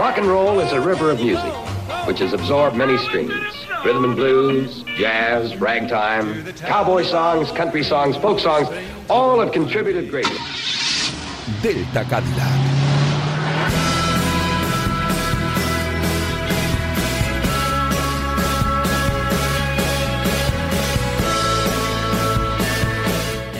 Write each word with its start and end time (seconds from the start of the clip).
Rock 0.00 0.16
and 0.16 0.26
roll 0.26 0.60
is 0.60 0.72
a 0.72 0.80
river 0.80 1.10
of 1.10 1.20
music, 1.20 1.52
which 2.06 2.20
has 2.20 2.32
absorbed 2.32 2.74
many 2.74 2.96
streams. 2.96 3.44
Rhythm 3.84 4.04
and 4.04 4.16
blues, 4.16 4.82
jazz, 4.96 5.54
ragtime, 5.58 6.54
cowboy 6.54 7.02
songs, 7.02 7.50
country 7.52 7.84
songs, 7.84 8.16
folk 8.16 8.38
songs, 8.40 8.66
all 9.10 9.38
have 9.40 9.52
contributed 9.52 10.08
greatly. 10.08 10.38
Delta 11.60 12.02
Cadillac. 12.08 12.60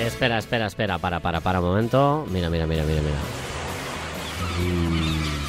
Espera, 0.07 0.39
espera, 0.39 0.67
espera, 0.69 0.99
para, 0.99 1.21
para, 1.21 1.43
para 1.43 1.61
un 1.61 1.67
momento. 1.67 2.25
Mira, 2.31 2.49
mira, 2.49 2.67
mira, 2.67 2.83
mira, 2.85 3.03
mira. 3.03 3.19
Mm. 4.59 5.40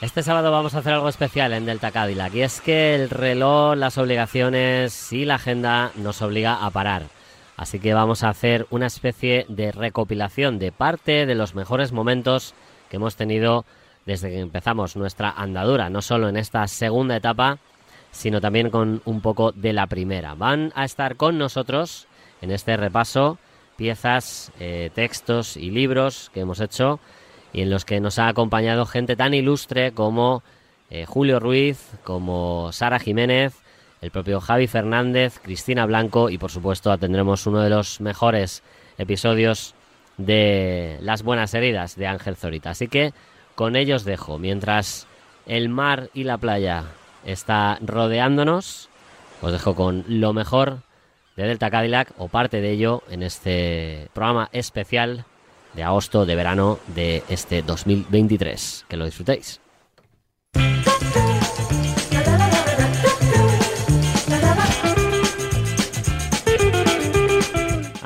Este 0.00 0.22
sábado 0.22 0.52
vamos 0.52 0.74
a 0.74 0.78
hacer 0.78 0.92
algo 0.92 1.08
especial 1.08 1.52
en 1.52 1.66
Delta 1.66 1.90
Cadillac 1.90 2.32
y 2.32 2.42
es 2.42 2.60
que 2.60 2.94
el 2.94 3.10
reloj, 3.10 3.74
las 3.74 3.98
obligaciones 3.98 5.12
y 5.12 5.24
la 5.24 5.34
agenda 5.34 5.90
nos 5.96 6.22
obliga 6.22 6.64
a 6.64 6.70
parar. 6.70 7.02
Así 7.56 7.80
que 7.80 7.94
vamos 7.94 8.22
a 8.22 8.28
hacer 8.28 8.68
una 8.70 8.86
especie 8.86 9.44
de 9.48 9.72
recopilación 9.72 10.60
de 10.60 10.70
parte 10.70 11.26
de 11.26 11.34
los 11.34 11.56
mejores 11.56 11.90
momentos 11.90 12.54
que 12.88 12.96
hemos 12.98 13.16
tenido 13.16 13.64
desde 14.06 14.30
que 14.30 14.38
empezamos 14.38 14.94
nuestra 14.94 15.30
andadura, 15.32 15.90
no 15.90 16.00
solo 16.00 16.28
en 16.28 16.36
esta 16.36 16.64
segunda 16.68 17.16
etapa, 17.16 17.58
sino 18.12 18.40
también 18.40 18.70
con 18.70 19.02
un 19.04 19.20
poco 19.20 19.50
de 19.50 19.72
la 19.72 19.88
primera. 19.88 20.36
Van 20.36 20.72
a 20.76 20.84
estar 20.84 21.16
con 21.16 21.38
nosotros 21.38 22.06
en 22.40 22.52
este 22.52 22.76
repaso 22.76 23.36
piezas, 23.76 24.52
eh, 24.60 24.90
textos 24.94 25.56
y 25.56 25.72
libros 25.72 26.30
que 26.32 26.40
hemos 26.40 26.60
hecho 26.60 27.00
y 27.52 27.62
en 27.62 27.70
los 27.70 27.84
que 27.84 28.00
nos 28.00 28.18
ha 28.18 28.28
acompañado 28.28 28.86
gente 28.86 29.16
tan 29.16 29.34
ilustre 29.34 29.92
como 29.92 30.42
eh, 30.90 31.04
Julio 31.06 31.40
Ruiz, 31.40 31.90
como 32.04 32.70
Sara 32.72 32.98
Jiménez, 32.98 33.54
el 34.00 34.10
propio 34.10 34.40
Javi 34.40 34.66
Fernández, 34.66 35.38
Cristina 35.42 35.86
Blanco 35.86 36.30
y 36.30 36.38
por 36.38 36.50
supuesto 36.50 36.96
tendremos 36.98 37.46
uno 37.46 37.60
de 37.60 37.70
los 37.70 38.00
mejores 38.00 38.62
episodios 38.96 39.74
de 40.16 40.98
Las 41.00 41.22
Buenas 41.22 41.54
Heridas 41.54 41.96
de 41.96 42.06
Ángel 42.06 42.36
Zorita. 42.36 42.70
Así 42.70 42.88
que 42.88 43.12
con 43.54 43.76
ellos 43.76 44.04
dejo, 44.04 44.38
mientras 44.38 45.06
el 45.46 45.68
mar 45.68 46.10
y 46.14 46.24
la 46.24 46.38
playa 46.38 46.84
está 47.24 47.78
rodeándonos, 47.80 48.88
os 49.40 49.52
dejo 49.52 49.74
con 49.74 50.04
lo 50.08 50.32
mejor 50.32 50.78
de 51.36 51.44
Delta 51.44 51.70
Cadillac 51.70 52.12
o 52.18 52.28
parte 52.28 52.60
de 52.60 52.70
ello 52.70 53.02
en 53.10 53.22
este 53.22 54.08
programa 54.12 54.48
especial 54.52 55.24
de 55.74 55.82
agosto 55.82 56.26
de 56.26 56.34
verano 56.34 56.78
de 56.88 57.22
este 57.28 57.62
2023. 57.62 58.86
Que 58.88 58.96
lo 58.96 59.04
disfrutéis. 59.04 59.60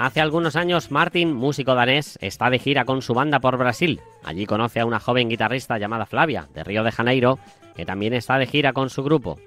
Hace 0.02 0.20
algunos 0.20 0.56
años, 0.56 0.90
Martin, 0.90 1.32
músico 1.32 1.76
danés, 1.76 2.18
está 2.20 2.50
de 2.50 2.58
gira 2.58 2.84
con 2.84 3.02
su 3.02 3.14
banda 3.14 3.38
por 3.38 3.56
Brasil. 3.56 4.00
Allí 4.24 4.46
conoce 4.46 4.80
a 4.80 4.84
una 4.84 4.98
joven 4.98 5.28
guitarrista 5.28 5.78
llamada 5.78 6.06
Flavia, 6.06 6.48
de 6.52 6.64
Río 6.64 6.82
de 6.82 6.90
Janeiro, 6.90 7.38
que 7.76 7.86
también 7.86 8.12
está 8.12 8.36
de 8.36 8.46
gira 8.46 8.72
con 8.72 8.90
su 8.90 9.04
grupo. 9.04 9.38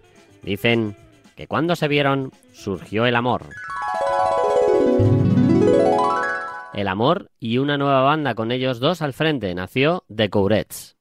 Dicen 0.43 0.95
que 1.36 1.47
cuando 1.47 1.75
se 1.75 1.89
vieron, 1.89 2.31
surgió 2.53 3.05
el 3.05 3.17
amor. 3.17 3.47
El 6.75 6.89
amor 6.89 7.31
y 7.39 7.59
una 7.59 7.77
nueva 7.77 8.01
banda 8.01 8.35
con 8.35 8.51
ellos 8.51 8.81
dos 8.81 9.01
al 9.01 9.13
frente 9.13 9.55
nació 9.55 10.03
The 10.13 10.29
Courets. 10.29 10.94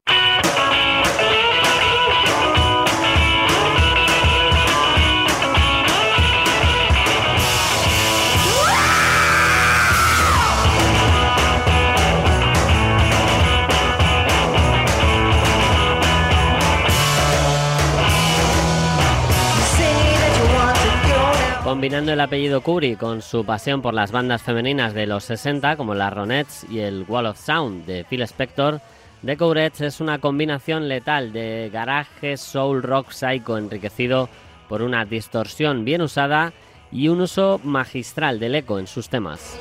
Combinando 21.74 22.12
el 22.12 22.20
apellido 22.20 22.60
Curry 22.60 22.94
con 22.94 23.20
su 23.20 23.44
pasión 23.44 23.82
por 23.82 23.94
las 23.94 24.12
bandas 24.12 24.40
femeninas 24.44 24.94
de 24.94 25.08
los 25.08 25.24
60, 25.24 25.76
como 25.76 25.96
las 25.96 26.12
Ronettes 26.12 26.64
y 26.70 26.78
el 26.78 27.04
Wall 27.08 27.26
of 27.26 27.36
Sound 27.36 27.84
de 27.84 28.04
Phil 28.04 28.22
Spector, 28.22 28.80
The 29.26 29.36
Courettes 29.36 29.80
es 29.80 30.00
una 30.00 30.20
combinación 30.20 30.86
letal 30.88 31.32
de 31.32 31.70
garaje, 31.72 32.36
soul, 32.36 32.80
rock, 32.80 33.10
psycho 33.10 33.58
enriquecido 33.58 34.28
por 34.68 34.82
una 34.82 35.04
distorsión 35.04 35.84
bien 35.84 36.02
usada 36.02 36.52
y 36.92 37.08
un 37.08 37.20
uso 37.20 37.60
magistral 37.64 38.38
del 38.38 38.54
eco 38.54 38.78
en 38.78 38.86
sus 38.86 39.08
temas. 39.08 39.58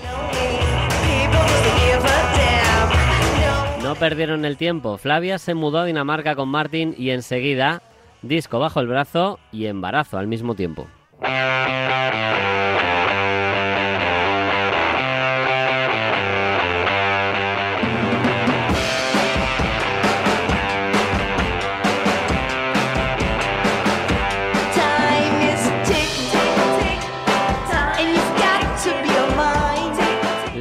No 3.81 3.95
perdieron 3.95 4.45
el 4.45 4.57
tiempo, 4.57 4.99
Flavia 4.99 5.39
se 5.39 5.55
mudó 5.55 5.79
a 5.79 5.85
Dinamarca 5.85 6.35
con 6.35 6.49
Martin 6.49 6.93
y 6.95 7.09
enseguida, 7.09 7.81
disco 8.21 8.59
bajo 8.59 8.81
el 8.81 8.87
brazo 8.87 9.39
y 9.51 9.65
embarazo 9.65 10.19
al 10.19 10.27
mismo 10.27 10.53
tiempo. 10.53 10.87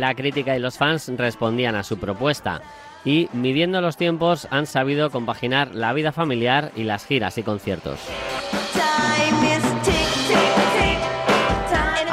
La 0.02 0.14
crítica 0.14 0.56
y 0.56 0.60
los 0.60 0.78
fans 0.78 1.10
respondían 1.16 1.74
a 1.74 1.82
su 1.82 1.98
propuesta. 1.98 2.60
Y, 3.04 3.28
midiendo 3.32 3.80
los 3.80 3.96
tiempos, 3.96 4.46
han 4.50 4.66
sabido 4.66 5.10
compaginar 5.10 5.74
la 5.74 5.92
vida 5.92 6.12
familiar 6.12 6.70
y 6.76 6.84
las 6.84 7.06
giras 7.06 7.38
y 7.38 7.42
conciertos. 7.42 7.98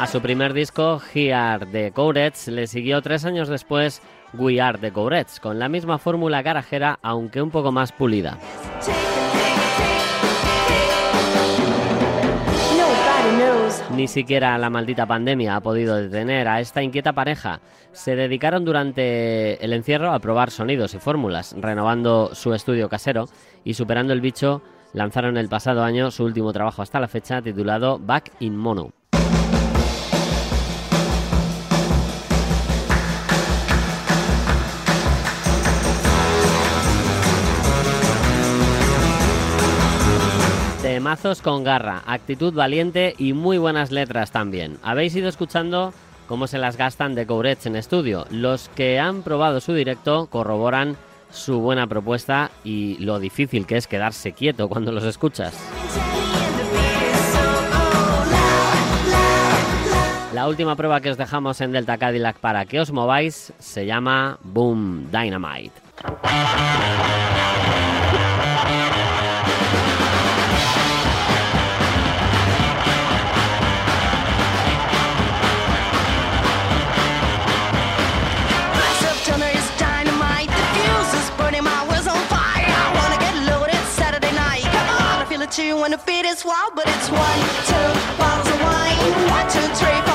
A 0.00 0.06
su 0.06 0.22
primer 0.22 0.54
disco, 0.54 0.98
Here 1.12 1.66
de 1.66 1.92
Courets, 1.92 2.48
le 2.48 2.66
siguió 2.66 3.02
tres 3.02 3.26
años 3.26 3.48
después 3.48 4.00
We 4.32 4.58
Are 4.58 4.78
the 4.78 4.90
Courets, 4.92 5.38
con 5.40 5.58
la 5.58 5.68
misma 5.68 5.98
fórmula 5.98 6.40
garajera, 6.40 6.98
aunque 7.02 7.42
un 7.42 7.50
poco 7.50 7.70
más 7.70 7.92
pulida. 7.92 8.38
Ni 13.94 14.08
siquiera 14.08 14.56
la 14.56 14.70
maldita 14.70 15.04
pandemia 15.04 15.56
ha 15.56 15.60
podido 15.60 15.96
detener 15.96 16.48
a 16.48 16.60
esta 16.60 16.82
inquieta 16.82 17.12
pareja. 17.12 17.60
Se 17.92 18.16
dedicaron 18.16 18.64
durante 18.64 19.62
el 19.62 19.74
encierro 19.74 20.14
a 20.14 20.18
probar 20.20 20.50
sonidos 20.50 20.94
y 20.94 20.98
fórmulas, 20.98 21.54
renovando 21.58 22.34
su 22.34 22.54
estudio 22.54 22.88
casero 22.88 23.26
y 23.64 23.74
superando 23.74 24.14
el 24.14 24.22
bicho, 24.22 24.62
lanzaron 24.94 25.36
el 25.36 25.50
pasado 25.50 25.84
año 25.84 26.10
su 26.10 26.24
último 26.24 26.54
trabajo 26.54 26.80
hasta 26.80 27.00
la 27.00 27.08
fecha 27.08 27.42
titulado 27.42 27.98
Back 27.98 28.32
in 28.40 28.56
Mono. 28.56 28.94
Temazos 41.00 41.40
con 41.40 41.64
garra, 41.64 42.02
actitud 42.04 42.52
valiente 42.52 43.14
y 43.16 43.32
muy 43.32 43.56
buenas 43.56 43.90
letras 43.90 44.32
también. 44.32 44.76
Habéis 44.82 45.16
ido 45.16 45.30
escuchando 45.30 45.94
cómo 46.28 46.46
se 46.46 46.58
las 46.58 46.76
gastan 46.76 47.14
de 47.14 47.26
Courets 47.26 47.64
en 47.64 47.74
estudio. 47.74 48.26
Los 48.28 48.68
que 48.68 49.00
han 49.00 49.22
probado 49.22 49.62
su 49.62 49.72
directo 49.72 50.26
corroboran 50.26 50.98
su 51.30 51.60
buena 51.60 51.86
propuesta 51.86 52.50
y 52.64 52.98
lo 52.98 53.18
difícil 53.18 53.66
que 53.66 53.78
es 53.78 53.86
quedarse 53.86 54.32
quieto 54.32 54.68
cuando 54.68 54.92
los 54.92 55.04
escuchas. 55.04 55.58
La 60.34 60.48
última 60.48 60.76
prueba 60.76 61.00
que 61.00 61.12
os 61.12 61.16
dejamos 61.16 61.62
en 61.62 61.72
Delta 61.72 61.96
Cadillac 61.96 62.36
para 62.40 62.66
que 62.66 62.78
os 62.78 62.92
mováis 62.92 63.54
se 63.58 63.86
llama 63.86 64.38
Boom 64.42 65.10
Dynamite. 65.10 65.72
You 85.80 85.84
wanna 85.84 86.02
beat 86.04 86.26
is 86.26 86.44
wild, 86.44 86.74
but 86.74 86.84
it's 86.86 87.10
one, 87.10 87.40
two 87.64 88.18
bottles 88.18 88.52
of 88.52 88.60
wine. 88.60 88.98
One, 89.30 89.48
two, 89.48 89.66
three, 89.80 90.09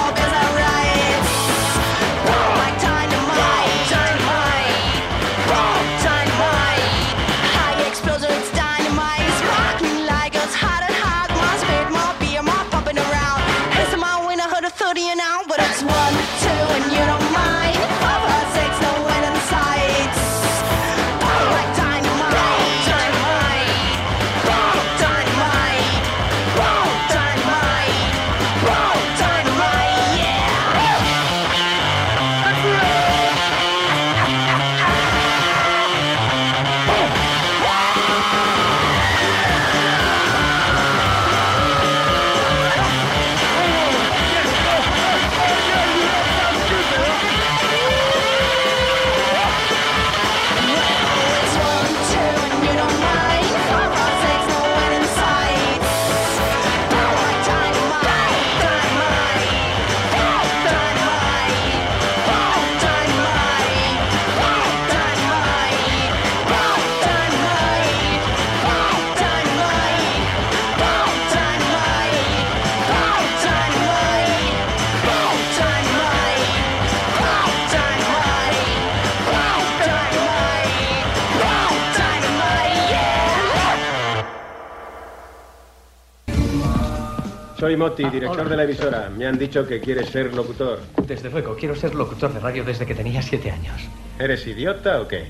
Soy 87.75 87.81
Moti, 87.81 88.09
director 88.09 88.47
de 88.47 88.55
la 88.55 88.63
emisora. 88.63 89.09
Me 89.09 89.27
han 89.27 89.37
dicho 89.37 89.67
que 89.67 89.81
quieres 89.81 90.07
ser 90.07 90.33
locutor. 90.33 90.79
Desde 91.05 91.29
luego, 91.29 91.57
quiero 91.57 91.75
ser 91.75 91.93
locutor 91.93 92.33
de 92.33 92.39
radio 92.39 92.63
desde 92.63 92.85
que 92.85 92.95
tenía 92.95 93.21
siete 93.21 93.51
años. 93.51 93.75
¿Eres 94.17 94.47
idiota 94.47 95.01
o 95.01 95.07
qué? 95.09 95.25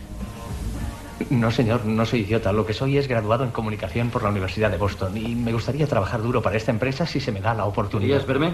No, 1.31 1.49
señor, 1.49 1.85
no 1.85 2.05
soy 2.05 2.19
idiota. 2.19 2.53
Lo 2.53 2.63
que 2.63 2.73
soy 2.73 2.99
es 2.99 3.07
graduado 3.07 3.45
en 3.45 3.49
comunicación 3.49 4.11
por 4.11 4.21
la 4.21 4.29
Universidad 4.29 4.69
de 4.69 4.77
Boston 4.77 5.17
y 5.17 5.33
me 5.33 5.53
gustaría 5.53 5.87
trabajar 5.87 6.21
duro 6.21 6.43
para 6.43 6.55
esta 6.55 6.69
empresa 6.69 7.07
si 7.07 7.19
se 7.19 7.31
me 7.31 7.41
da 7.41 7.55
la 7.55 7.65
oportunidad. 7.65 8.21
¿Querías 8.21 8.27
verme? 8.27 8.53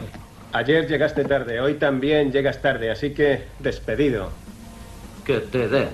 Ayer 0.54 0.88
llegaste 0.88 1.26
tarde, 1.26 1.60
hoy 1.60 1.74
también 1.74 2.32
llegas 2.32 2.62
tarde, 2.62 2.92
así 2.92 3.14
que 3.14 3.48
despedido. 3.60 4.30
Que 5.26 5.40
te 5.42 5.68
den. 5.68 5.90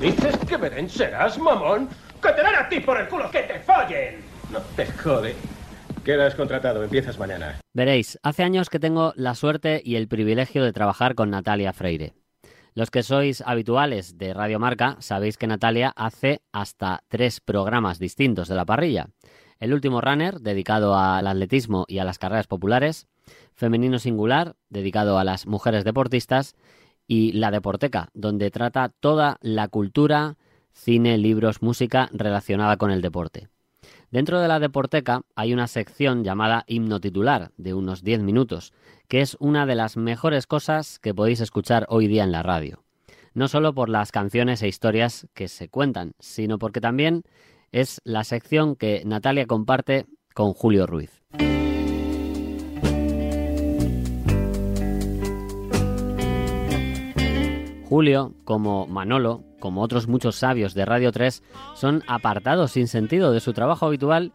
¿Dices 0.00 0.38
que 0.48 0.56
Beren 0.56 0.88
serás, 0.88 1.38
mamón? 1.38 1.90
¡Que 2.22 2.30
te 2.30 2.42
den 2.42 2.54
a 2.54 2.66
ti 2.70 2.80
por 2.80 2.98
el 2.98 3.08
culo! 3.08 3.30
¡Que 3.30 3.42
te 3.42 3.58
follen! 3.60 4.22
No 4.50 4.60
te 4.74 4.86
jode. 4.86 5.34
Quedas 6.04 6.34
contratado, 6.34 6.82
empiezas 6.82 7.16
mañana. 7.16 7.60
Veréis, 7.72 8.18
hace 8.24 8.42
años 8.42 8.70
que 8.70 8.80
tengo 8.80 9.12
la 9.14 9.36
suerte 9.36 9.80
y 9.84 9.94
el 9.94 10.08
privilegio 10.08 10.64
de 10.64 10.72
trabajar 10.72 11.14
con 11.14 11.30
Natalia 11.30 11.72
Freire. 11.72 12.14
Los 12.74 12.90
que 12.90 13.04
sois 13.04 13.40
habituales 13.46 14.18
de 14.18 14.34
Radio 14.34 14.58
Marca 14.58 14.96
sabéis 14.98 15.36
que 15.36 15.46
Natalia 15.46 15.92
hace 15.94 16.40
hasta 16.50 17.04
tres 17.06 17.40
programas 17.40 18.00
distintos 18.00 18.48
de 18.48 18.56
la 18.56 18.64
parrilla. 18.64 19.10
El 19.60 19.72
último 19.72 20.00
Runner, 20.00 20.40
dedicado 20.40 20.96
al 20.96 21.28
atletismo 21.28 21.84
y 21.86 21.98
a 21.98 22.04
las 22.04 22.18
carreras 22.18 22.48
populares, 22.48 23.06
Femenino 23.54 24.00
Singular, 24.00 24.56
dedicado 24.70 25.18
a 25.18 25.24
las 25.24 25.46
mujeres 25.46 25.84
deportistas, 25.84 26.56
y 27.06 27.32
La 27.32 27.50
Deporteca, 27.52 28.08
donde 28.14 28.50
trata 28.50 28.88
toda 28.88 29.36
la 29.40 29.68
cultura, 29.68 30.36
cine, 30.72 31.18
libros, 31.18 31.62
música 31.62 32.08
relacionada 32.12 32.76
con 32.76 32.90
el 32.90 33.02
deporte. 33.02 33.51
Dentro 34.12 34.42
de 34.42 34.46
la 34.46 34.60
Deporteca 34.60 35.22
hay 35.36 35.54
una 35.54 35.66
sección 35.66 36.22
llamada 36.22 36.64
Himno 36.66 37.00
Titular, 37.00 37.50
de 37.56 37.72
unos 37.72 38.04
10 38.04 38.20
minutos, 38.20 38.74
que 39.08 39.22
es 39.22 39.38
una 39.40 39.64
de 39.64 39.74
las 39.74 39.96
mejores 39.96 40.46
cosas 40.46 40.98
que 40.98 41.14
podéis 41.14 41.40
escuchar 41.40 41.86
hoy 41.88 42.08
día 42.08 42.22
en 42.22 42.30
la 42.30 42.42
radio. 42.42 42.84
No 43.32 43.48
solo 43.48 43.72
por 43.72 43.88
las 43.88 44.12
canciones 44.12 44.62
e 44.62 44.68
historias 44.68 45.28
que 45.32 45.48
se 45.48 45.70
cuentan, 45.70 46.12
sino 46.18 46.58
porque 46.58 46.82
también 46.82 47.22
es 47.72 48.02
la 48.04 48.22
sección 48.24 48.76
que 48.76 49.02
Natalia 49.06 49.46
comparte 49.46 50.04
con 50.34 50.52
Julio 50.52 50.86
Ruiz. 50.86 51.22
Julio, 57.92 58.32
como 58.44 58.86
Manolo, 58.86 59.44
como 59.60 59.82
otros 59.82 60.08
muchos 60.08 60.36
sabios 60.36 60.72
de 60.72 60.86
Radio 60.86 61.12
3, 61.12 61.42
son 61.74 62.02
apartados 62.06 62.70
sin 62.70 62.88
sentido 62.88 63.32
de 63.32 63.40
su 63.40 63.52
trabajo 63.52 63.84
habitual 63.84 64.32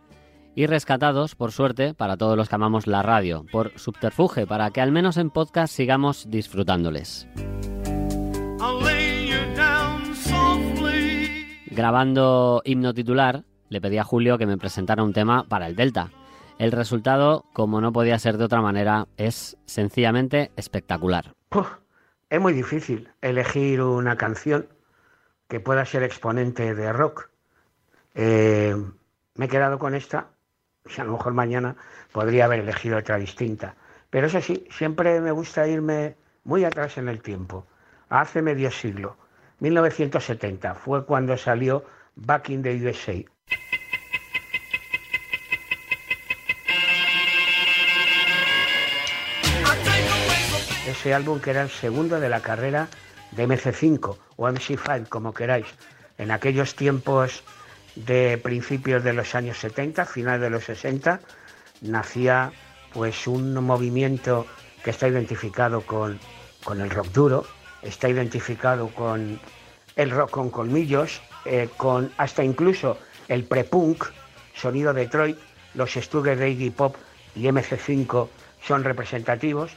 y 0.54 0.68
rescatados, 0.68 1.34
por 1.34 1.52
suerte, 1.52 1.96
para 1.96 2.18
todos 2.18 2.38
los 2.38 2.50
que 2.50 2.54
amamos 2.54 2.86
la 2.86 3.02
radio, 3.02 3.48
por 3.52 3.72
subterfuge, 3.80 4.46
para 4.46 4.70
que 4.70 4.80
al 4.80 4.92
menos 4.92 5.18
en 5.18 5.32
podcast 5.32 5.74
sigamos 5.74 6.30
disfrutándoles. 6.30 7.28
Grabando 11.72 12.62
himno 12.64 12.94
titular, 12.94 13.44
le 13.70 13.82
pedí 13.82 13.98
a 13.98 14.04
Julio 14.04 14.38
que 14.38 14.46
me 14.46 14.60
presentara 14.60 15.02
un 15.02 15.14
tema 15.14 15.46
para 15.50 15.66
el 15.66 15.76
Delta. 15.76 16.12
El 16.60 16.72
resultado, 16.72 17.44
como 17.54 17.82
no 17.82 17.92
podía 17.92 18.20
ser 18.20 18.38
de 18.38 18.44
otra 18.44 18.62
manera, 18.62 19.08
es 19.18 19.58
sencillamente 19.66 20.52
espectacular. 20.56 21.34
Uf, 21.56 21.70
es 22.30 22.42
muy 22.42 22.54
difícil 22.54 23.10
elegir 23.22 23.82
una 23.82 24.18
canción 24.18 24.68
que 25.48 25.60
pueda 25.60 25.86
ser 25.86 26.04
exponente 26.04 26.76
de 26.76 26.92
rock. 26.92 27.30
Eh, 28.16 28.76
me 29.36 29.46
he 29.46 29.50
quedado 29.50 29.80
con 29.80 29.96
esta, 29.96 30.28
y 30.86 31.00
a 31.00 31.04
lo 31.04 31.14
mejor 31.14 31.34
mañana 31.34 31.76
podría 32.12 32.46
haber 32.46 32.60
elegido 32.60 32.98
otra 32.98 33.18
distinta. 33.18 33.76
Pero 34.10 34.28
eso 34.28 34.42
sí, 34.42 34.68
siempre 34.72 35.22
me 35.22 35.32
gusta 35.32 35.68
irme 35.68 36.16
muy 36.44 36.66
atrás 36.66 36.98
en 36.98 37.10
el 37.10 37.22
tiempo, 37.22 37.66
hace 38.10 38.42
medio 38.42 38.72
siglo. 38.72 39.18
1970 39.60 40.76
fue 40.76 41.06
cuando 41.06 41.38
salió 41.38 41.84
Back 42.16 42.50
in 42.50 42.64
the 42.64 42.76
USA. 42.76 43.24
Álbum 51.14 51.40
que 51.40 51.52
era 51.52 51.64
el 51.64 51.70
segundo 51.70 52.20
de 52.20 52.30
la 52.30 52.42
carrera 52.42 52.88
de 53.32 53.48
MC5 53.48 54.18
o 54.36 54.48
MC5, 54.48 55.08
como 55.10 55.34
queráis. 55.34 55.68
En 56.18 56.32
aquellos 56.32 56.76
tiempos 56.76 57.44
de 57.96 58.38
principios 58.38 59.04
de 59.04 59.14
los 59.14 59.36
años 59.36 59.58
70, 59.58 60.06
final 60.06 60.40
de 60.40 60.50
los 60.50 60.66
60, 60.66 61.20
nacía 61.82 62.52
pues 62.94 63.28
un 63.28 63.54
movimiento 63.54 64.46
que 64.84 64.92
está 64.92 65.08
identificado 65.08 65.82
con, 65.82 66.20
con 66.64 66.82
el 66.82 66.90
rock 66.90 67.08
duro, 67.08 67.46
está 67.82 68.10
identificado 68.10 68.88
con 68.90 69.40
el 69.96 70.12
rock 70.12 70.32
con 70.32 70.50
colmillos, 70.50 71.22
eh, 71.46 71.70
con 71.78 72.12
hasta 72.18 72.44
incluso 72.44 72.98
el 73.28 73.44
pre-punk, 73.44 74.06
sonido 74.56 74.94
Detroit, 74.94 75.38
los 75.74 75.96
estudios 75.98 76.38
de 76.38 76.50
Iggy 76.52 76.70
Pop 76.72 76.96
y 77.36 77.44
MC5 77.44 78.28
son 78.66 78.84
representativos. 78.84 79.72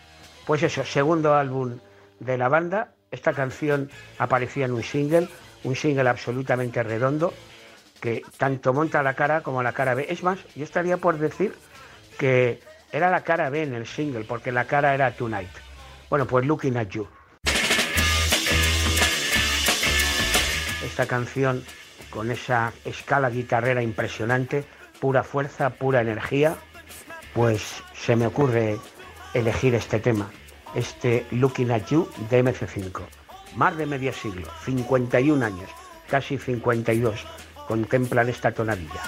Pues 0.46 0.62
eso, 0.62 0.84
segundo 0.84 1.34
álbum 1.34 1.78
de 2.18 2.38
la 2.38 2.48
banda, 2.48 2.92
esta 3.10 3.32
canción 3.32 3.90
aparecía 4.18 4.66
en 4.66 4.72
un 4.72 4.82
single, 4.82 5.28
un 5.64 5.76
single 5.76 6.08
absolutamente 6.08 6.82
redondo, 6.82 7.32
que 8.00 8.22
tanto 8.38 8.72
monta 8.72 9.02
la 9.02 9.14
cara 9.14 9.42
como 9.42 9.62
la 9.62 9.72
cara 9.72 9.94
B. 9.94 10.06
Es 10.08 10.22
más, 10.22 10.38
yo 10.54 10.64
estaría 10.64 10.96
por 10.96 11.18
decir 11.18 11.54
que 12.18 12.60
era 12.92 13.10
la 13.10 13.22
cara 13.22 13.50
B 13.50 13.62
en 13.62 13.74
el 13.74 13.86
single, 13.86 14.24
porque 14.24 14.52
la 14.52 14.64
cara 14.64 14.94
era 14.94 15.12
Tonight. 15.12 15.50
Bueno, 16.08 16.26
pues 16.26 16.44
Looking 16.46 16.76
at 16.76 16.88
You. 16.88 17.06
Esta 20.84 21.06
canción 21.06 21.64
con 22.10 22.30
esa 22.30 22.72
escala 22.84 23.30
guitarrera 23.30 23.82
impresionante, 23.82 24.64
pura 24.98 25.22
fuerza, 25.22 25.70
pura 25.70 26.00
energía, 26.00 26.56
pues 27.32 27.82
se 27.94 28.16
me 28.16 28.26
ocurre 28.26 28.78
elegir 29.34 29.74
este 29.74 30.00
tema, 30.00 30.30
este 30.74 31.26
Looking 31.30 31.70
at 31.70 31.86
You 31.86 32.08
de 32.30 32.44
MC5. 32.44 33.00
Más 33.56 33.76
de 33.76 33.86
medio 33.86 34.12
siglo, 34.12 34.48
51 34.64 35.44
años, 35.44 35.70
casi 36.08 36.38
52, 36.38 37.26
contemplan 37.66 38.28
esta 38.28 38.52
tonadilla. 38.52 39.02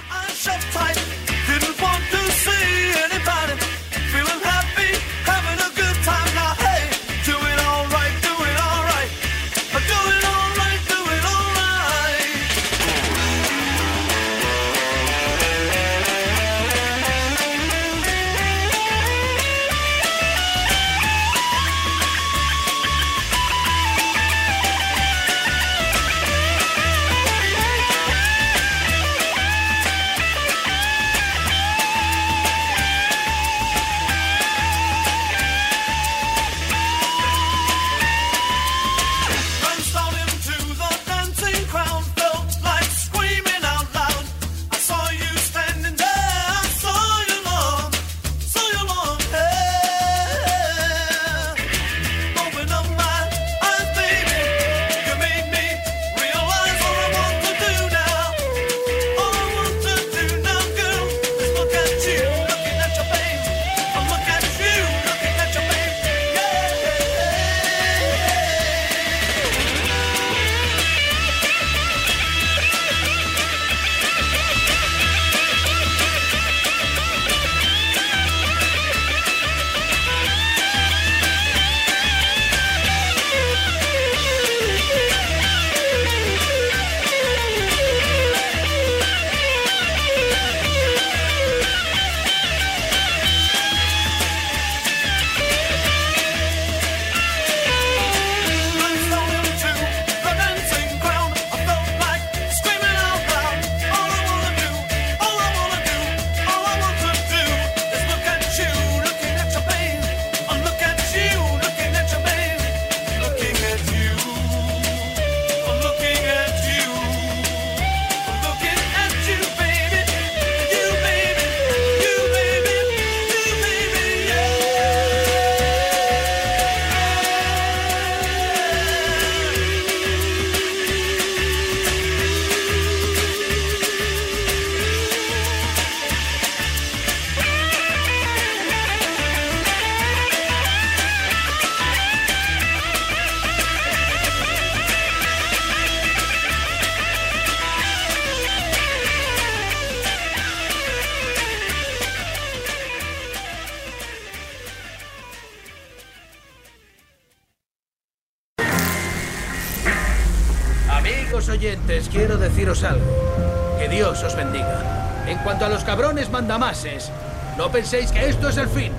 Deciros 162.62 162.84
algo. 162.84 163.76
Que 163.78 163.88
Dios 163.88 164.22
os 164.22 164.36
bendiga. 164.36 165.24
En 165.26 165.38
cuanto 165.38 165.64
a 165.64 165.68
los 165.68 165.82
cabrones 165.82 166.30
mandamases, 166.30 167.10
no 167.58 167.70
penséis 167.70 168.12
que 168.12 168.28
esto 168.28 168.48
es 168.48 168.56
el 168.56 168.68
fin. 168.68 168.92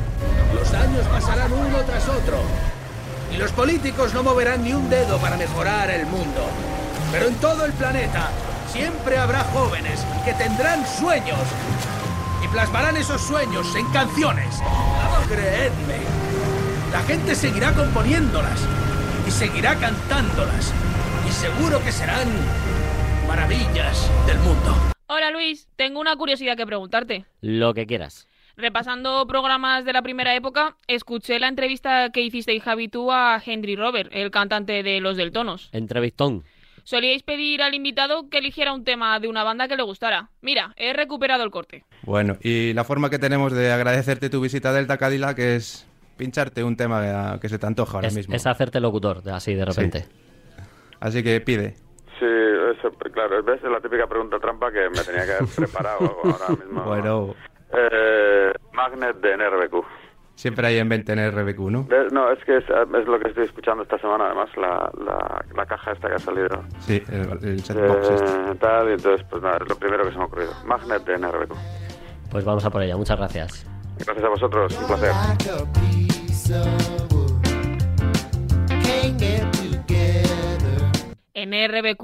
Los 0.53 0.73
años 0.73 1.05
pasarán 1.07 1.51
uno 1.53 1.77
tras 1.85 2.07
otro. 2.09 2.41
Y 3.31 3.37
los 3.37 3.53
políticos 3.53 4.13
no 4.13 4.21
moverán 4.21 4.63
ni 4.63 4.73
un 4.73 4.89
dedo 4.89 5.17
para 5.17 5.37
mejorar 5.37 5.89
el 5.91 6.05
mundo. 6.07 6.45
Pero 7.11 7.27
en 7.27 7.35
todo 7.35 7.63
el 7.65 7.71
planeta 7.73 8.29
siempre 8.71 9.17
habrá 9.17 9.45
jóvenes 9.45 10.01
que 10.25 10.33
tendrán 10.33 10.85
sueños 10.85 11.39
y 12.43 12.47
plasmarán 12.49 12.97
esos 12.97 13.21
sueños 13.21 13.73
en 13.75 13.89
canciones. 13.93 14.55
Creedme, 15.29 16.01
la 16.91 17.01
gente 17.03 17.33
seguirá 17.33 17.71
componiéndolas 17.71 18.59
y 19.25 19.31
seguirá 19.31 19.75
cantándolas 19.75 20.73
y 21.27 21.31
seguro 21.31 21.81
que 21.81 21.93
serán 21.93 22.27
maravillas 23.33 24.11
del 24.27 24.37
mundo. 24.41 24.75
Hola 25.07 25.31
Luis, 25.31 25.67
tengo 25.75 25.99
una 25.99 26.15
curiosidad 26.15 26.55
que 26.55 26.67
preguntarte. 26.67 27.25
Lo 27.41 27.73
que 27.73 27.87
quieras. 27.87 28.27
Repasando 28.57 29.25
programas 29.25 29.85
de 29.85 29.91
la 29.91 30.03
primera 30.03 30.35
época, 30.35 30.77
escuché 30.85 31.39
la 31.39 31.47
entrevista 31.47 32.11
que 32.11 32.21
hicisteis 32.21 32.61
Javi 32.61 32.89
tú 32.89 33.11
a 33.11 33.41
Henry 33.43 33.75
Robert, 33.75 34.11
el 34.13 34.29
cantante 34.29 34.83
de 34.83 35.01
Los 35.01 35.17
Deltonos. 35.17 35.69
Entrevistón. 35.71 36.43
Solíais 36.83 37.23
pedir 37.23 37.63
al 37.63 37.73
invitado 37.73 38.29
que 38.29 38.37
eligiera 38.37 38.71
un 38.71 38.83
tema 38.83 39.19
de 39.19 39.27
una 39.27 39.43
banda 39.43 39.67
que 39.67 39.77
le 39.77 39.81
gustara. 39.81 40.29
Mira, 40.41 40.75
he 40.77 40.93
recuperado 40.93 41.43
el 41.43 41.49
corte. 41.49 41.85
Bueno, 42.03 42.37
y 42.43 42.73
la 42.73 42.83
forma 42.83 43.09
que 43.09 43.17
tenemos 43.17 43.51
de 43.51 43.71
agradecerte 43.71 44.29
tu 44.29 44.41
visita 44.41 44.69
a 44.69 44.73
Delta 44.73 44.99
Cadillac 44.99 45.39
es 45.39 45.87
pincharte 46.17 46.63
un 46.63 46.77
tema 46.77 47.39
que 47.41 47.49
se 47.49 47.57
te 47.57 47.65
antoja 47.65 47.97
ahora 47.97 48.09
es, 48.09 48.15
mismo. 48.15 48.35
es 48.35 48.45
hacerte 48.45 48.79
locutor, 48.79 49.27
así 49.31 49.55
de 49.55 49.65
repente. 49.65 50.05
Así 50.99 51.23
que 51.23 51.41
pide. 51.41 51.77
Sí, 52.19 52.25
eso, 52.25 52.91
claro, 53.13 53.41
ves, 53.43 53.63
es 53.63 53.69
la 53.71 53.79
típica 53.81 54.07
pregunta 54.07 54.39
trampa 54.39 54.71
que 54.71 54.89
me 54.89 55.01
tenía 55.03 55.25
que 55.25 55.31
haber 55.33 55.47
preparado 55.55 56.17
ahora 56.23 56.49
mismo. 56.49 56.83
Bueno, 56.83 57.35
Eh, 57.75 58.53
Magnet 58.73 59.17
de 59.17 59.33
NRBQ. 59.35 59.83
siempre 60.35 60.67
hay 60.67 60.77
en 60.77 60.87
mente 60.87 61.11
en 61.13 61.31
RBQ, 61.31 61.59
¿no? 61.71 61.87
No, 62.11 62.31
es 62.31 62.43
que 62.45 62.57
es, 62.57 62.63
es 62.69 63.07
lo 63.07 63.19
que 63.19 63.29
estoy 63.29 63.45
escuchando 63.45 63.81
esta 63.83 63.97
semana, 63.97 64.25
además, 64.27 64.49
la, 64.57 64.91
la, 65.03 65.45
la 65.55 65.65
caja 65.65 65.91
esta 65.93 66.07
que 66.07 66.15
ha 66.15 66.19
salido. 66.19 66.49
Sí, 66.79 67.01
el, 67.11 67.31
el 67.49 67.59
setbox 67.63 68.09
este. 68.11 68.25
Eh, 68.51 68.55
tal, 68.59 68.89
y 68.89 68.93
entonces, 68.93 69.25
pues 69.29 69.41
nada, 69.41 69.57
es 69.61 69.69
lo 69.69 69.75
primero 69.75 70.03
que 70.03 70.11
se 70.11 70.17
me 70.17 70.23
ha 70.23 70.27
ocurrido. 70.27 70.51
Magnet 70.65 71.03
de 71.03 71.17
NRBQ. 71.17 71.53
Pues 72.31 72.45
vamos 72.45 72.63
a 72.65 72.69
por 72.69 72.81
ella, 72.83 72.95
muchas 72.95 73.17
gracias. 73.17 73.65
Gracias 73.97 74.23
a 74.25 74.29
vosotros, 74.29 74.77
un 74.79 74.87
placer. 74.87 75.11
¿NRBQ? 81.53 82.03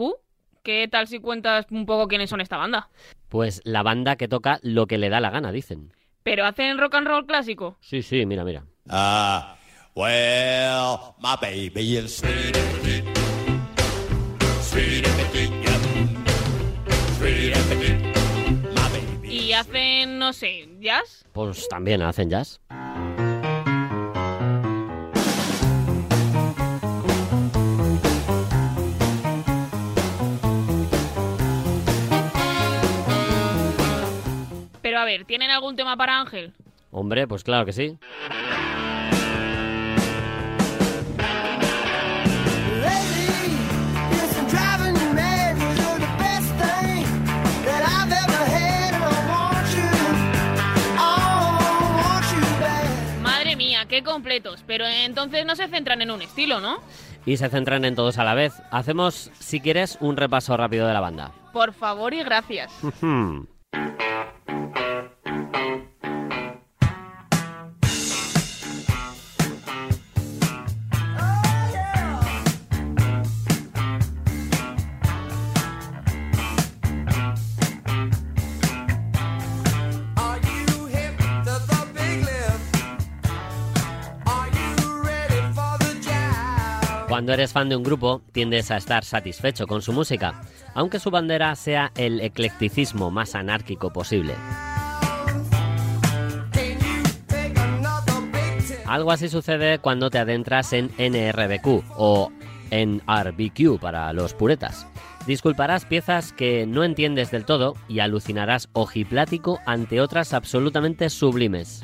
¿Qué 0.63 0.87
tal 0.87 1.07
si 1.07 1.19
cuentas 1.19 1.65
un 1.71 1.85
poco 1.85 2.07
quiénes 2.07 2.29
son 2.29 2.41
esta 2.41 2.57
banda? 2.57 2.89
Pues 3.29 3.61
la 3.63 3.81
banda 3.81 4.15
que 4.15 4.27
toca 4.27 4.59
lo 4.61 4.85
que 4.85 4.97
le 4.97 5.09
da 5.09 5.19
la 5.19 5.31
gana, 5.31 5.51
dicen. 5.51 5.93
¿Pero 6.23 6.45
hacen 6.45 6.77
rock 6.77 6.95
and 6.95 7.07
roll 7.07 7.25
clásico? 7.25 7.77
Sí, 7.79 8.03
sí, 8.03 8.25
mira, 8.25 8.43
mira. 8.43 8.63
Ah, 8.89 9.55
well, 9.95 11.15
my 11.19 11.35
baby 11.41 11.97
is 11.97 12.17
sweet 12.17 12.55
and 12.55 12.71
petite. 12.77 13.19
Sweet 14.61 15.07
and 15.07 15.15
petite, 15.17 15.53
yep. 15.63 15.81
Sweet 17.17 17.55
and 17.55 17.69
petite. 17.69 18.19
My 18.75 18.89
baby. 18.91 19.33
¿Y 19.33 19.53
hacen, 19.53 20.19
no 20.19 20.33
sé, 20.33 20.67
jazz? 20.79 21.25
Pues 21.33 21.67
también 21.69 22.01
hacen 22.01 22.29
jazz. 22.29 22.59
A 34.99 35.05
ver, 35.05 35.25
¿tienen 35.25 35.49
algún 35.49 35.75
tema 35.75 35.95
para 35.95 36.19
Ángel? 36.19 36.53
Hombre, 36.91 37.27
pues 37.27 37.43
claro 37.43 37.65
que 37.65 37.73
sí. 37.73 37.97
Madre 53.21 53.55
mía, 53.55 53.85
qué 53.87 54.03
completos. 54.03 54.63
Pero 54.67 54.85
entonces 54.85 55.45
no 55.45 55.55
se 55.55 55.67
centran 55.67 56.01
en 56.01 56.11
un 56.11 56.21
estilo, 56.21 56.59
¿no? 56.59 56.79
Y 57.25 57.37
se 57.37 57.49
centran 57.49 57.85
en 57.85 57.95
todos 57.95 58.17
a 58.17 58.23
la 58.23 58.33
vez. 58.33 58.53
Hacemos, 58.71 59.31
si 59.39 59.61
quieres, 59.61 59.97
un 60.01 60.17
repaso 60.17 60.57
rápido 60.57 60.87
de 60.87 60.93
la 60.93 60.99
banda. 60.99 61.31
Por 61.53 61.73
favor 61.73 62.13
y 62.13 62.23
gracias. 62.23 62.71
Cuando 87.19 87.33
eres 87.33 87.51
fan 87.51 87.67
de 87.67 87.75
un 87.75 87.83
grupo, 87.83 88.21
tiendes 88.31 88.71
a 88.71 88.77
estar 88.77 89.03
satisfecho 89.03 89.67
con 89.67 89.81
su 89.81 89.91
música, 89.91 90.39
aunque 90.73 90.99
su 90.99 91.11
bandera 91.11 91.53
sea 91.57 91.91
el 91.97 92.21
eclecticismo 92.21 93.11
más 93.11 93.35
anárquico 93.35 93.91
posible. 93.91 94.35
Algo 98.85 99.11
así 99.11 99.27
sucede 99.27 99.79
cuando 99.79 100.09
te 100.09 100.17
adentras 100.17 100.71
en 100.71 100.91
NRBQ 100.97 101.83
o 101.97 102.31
en 102.71 103.01
RBQ 103.01 103.81
para 103.81 104.13
los 104.13 104.33
puretas. 104.33 104.87
Disculparás 105.27 105.83
piezas 105.83 106.31
que 106.31 106.65
no 106.65 106.85
entiendes 106.85 107.31
del 107.31 107.43
todo 107.43 107.75
y 107.89 107.99
alucinarás 107.99 108.69
ojiplático 108.71 109.59
ante 109.65 109.99
otras 109.99 110.33
absolutamente 110.33 111.09
sublimes. 111.09 111.81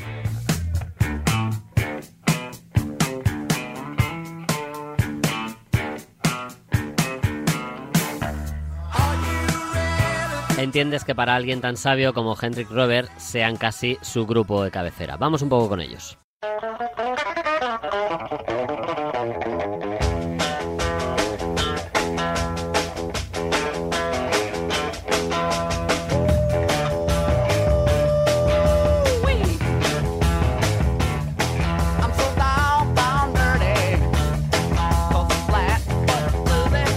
Entiendes 10.58 11.04
que 11.04 11.14
para 11.14 11.36
alguien 11.36 11.60
tan 11.60 11.76
sabio 11.76 12.14
como 12.14 12.38
Hendrik 12.42 12.70
Robert 12.70 13.10
sean 13.18 13.58
casi 13.58 13.98
su 14.02 14.26
grupo 14.26 14.64
de 14.64 14.72
cabecera. 14.72 15.18
Vamos 15.18 15.42
un 15.42 15.50
poco 15.50 15.68
con 15.68 15.82
ellos. 15.82 16.18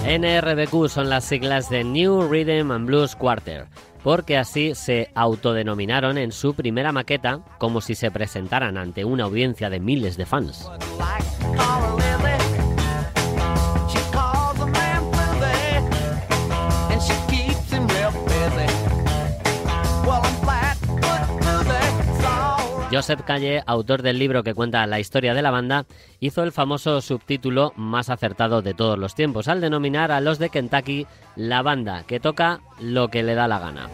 NRBQ 0.09 0.88
son 0.88 1.11
las 1.11 1.27
siglas 1.27 1.69
de 1.69 1.85
New 1.85 2.31
Rhythm 2.31 2.71
and 2.71 2.87
Blues 2.87 3.15
Quarter, 3.15 3.67
porque 4.03 4.38
así 4.38 4.75
se 4.75 5.11
autodenominaron 5.15 6.17
en 6.17 6.33
su 6.33 6.55
primera 6.55 6.93
maqueta 6.93 7.41
como 7.59 7.83
si 7.83 7.95
se 7.95 8.11
presentaran 8.11 8.79
ante 8.79 9.05
una 9.05 9.25
audiencia 9.25 9.69
de 9.69 9.81
miles 9.81 10.17
de 10.17 10.25
fans. 10.25 10.71
Joseph 22.90 23.21
Calle, 23.23 23.62
autor 23.66 24.00
del 24.00 24.18
libro 24.18 24.42
que 24.42 24.54
cuenta 24.54 24.87
la 24.87 24.99
historia 24.99 25.35
de 25.35 25.42
la 25.42 25.50
banda, 25.50 25.85
hizo 26.21 26.42
el 26.42 26.52
famoso 26.52 27.02
subtítulo 27.02 27.75
más 27.76 28.09
acertado 28.09 28.62
de 28.62 28.73
todos 28.73 28.99
los 28.99 29.14
tiempos 29.14 29.49
al 29.49 29.61
denominar 29.61 30.11
a 30.11 30.23
los 30.23 30.38
de 30.38 30.48
Kentucky 30.48 31.07
la 31.37 31.61
banda 31.61 32.05
que 32.05 32.18
toca 32.18 32.61
lo 32.81 33.09
que 33.09 33.22
le 33.22 33.35
da 33.35 33.46
la 33.46 33.59
gana. 33.59 33.88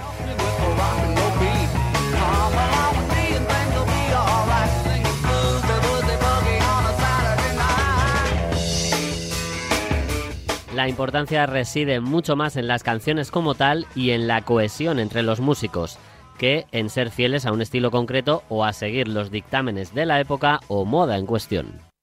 La 10.74 10.88
importancia 10.88 11.46
reside 11.46 12.00
mucho 12.00 12.34
más 12.36 12.56
en 12.56 12.66
las 12.66 12.82
canciones 12.82 13.30
como 13.30 13.54
tal 13.54 13.86
y 13.94 14.10
en 14.10 14.26
la 14.26 14.42
cohesión 14.42 14.98
entre 14.98 15.22
los 15.22 15.38
músicos, 15.40 15.98
que 16.38 16.66
en 16.72 16.90
ser 16.90 17.10
fieles 17.10 17.46
a 17.46 17.52
un 17.52 17.62
estilo 17.62 17.90
concreto 17.90 18.42
o 18.48 18.64
a 18.64 18.72
seguir 18.72 19.08
los 19.08 19.30
dictámenes 19.30 19.94
de 19.94 20.06
la 20.06 20.20
época 20.20 20.60
o 20.68 20.84
moda 20.84 21.16
en 21.16 21.26
cuestión. 21.26 21.94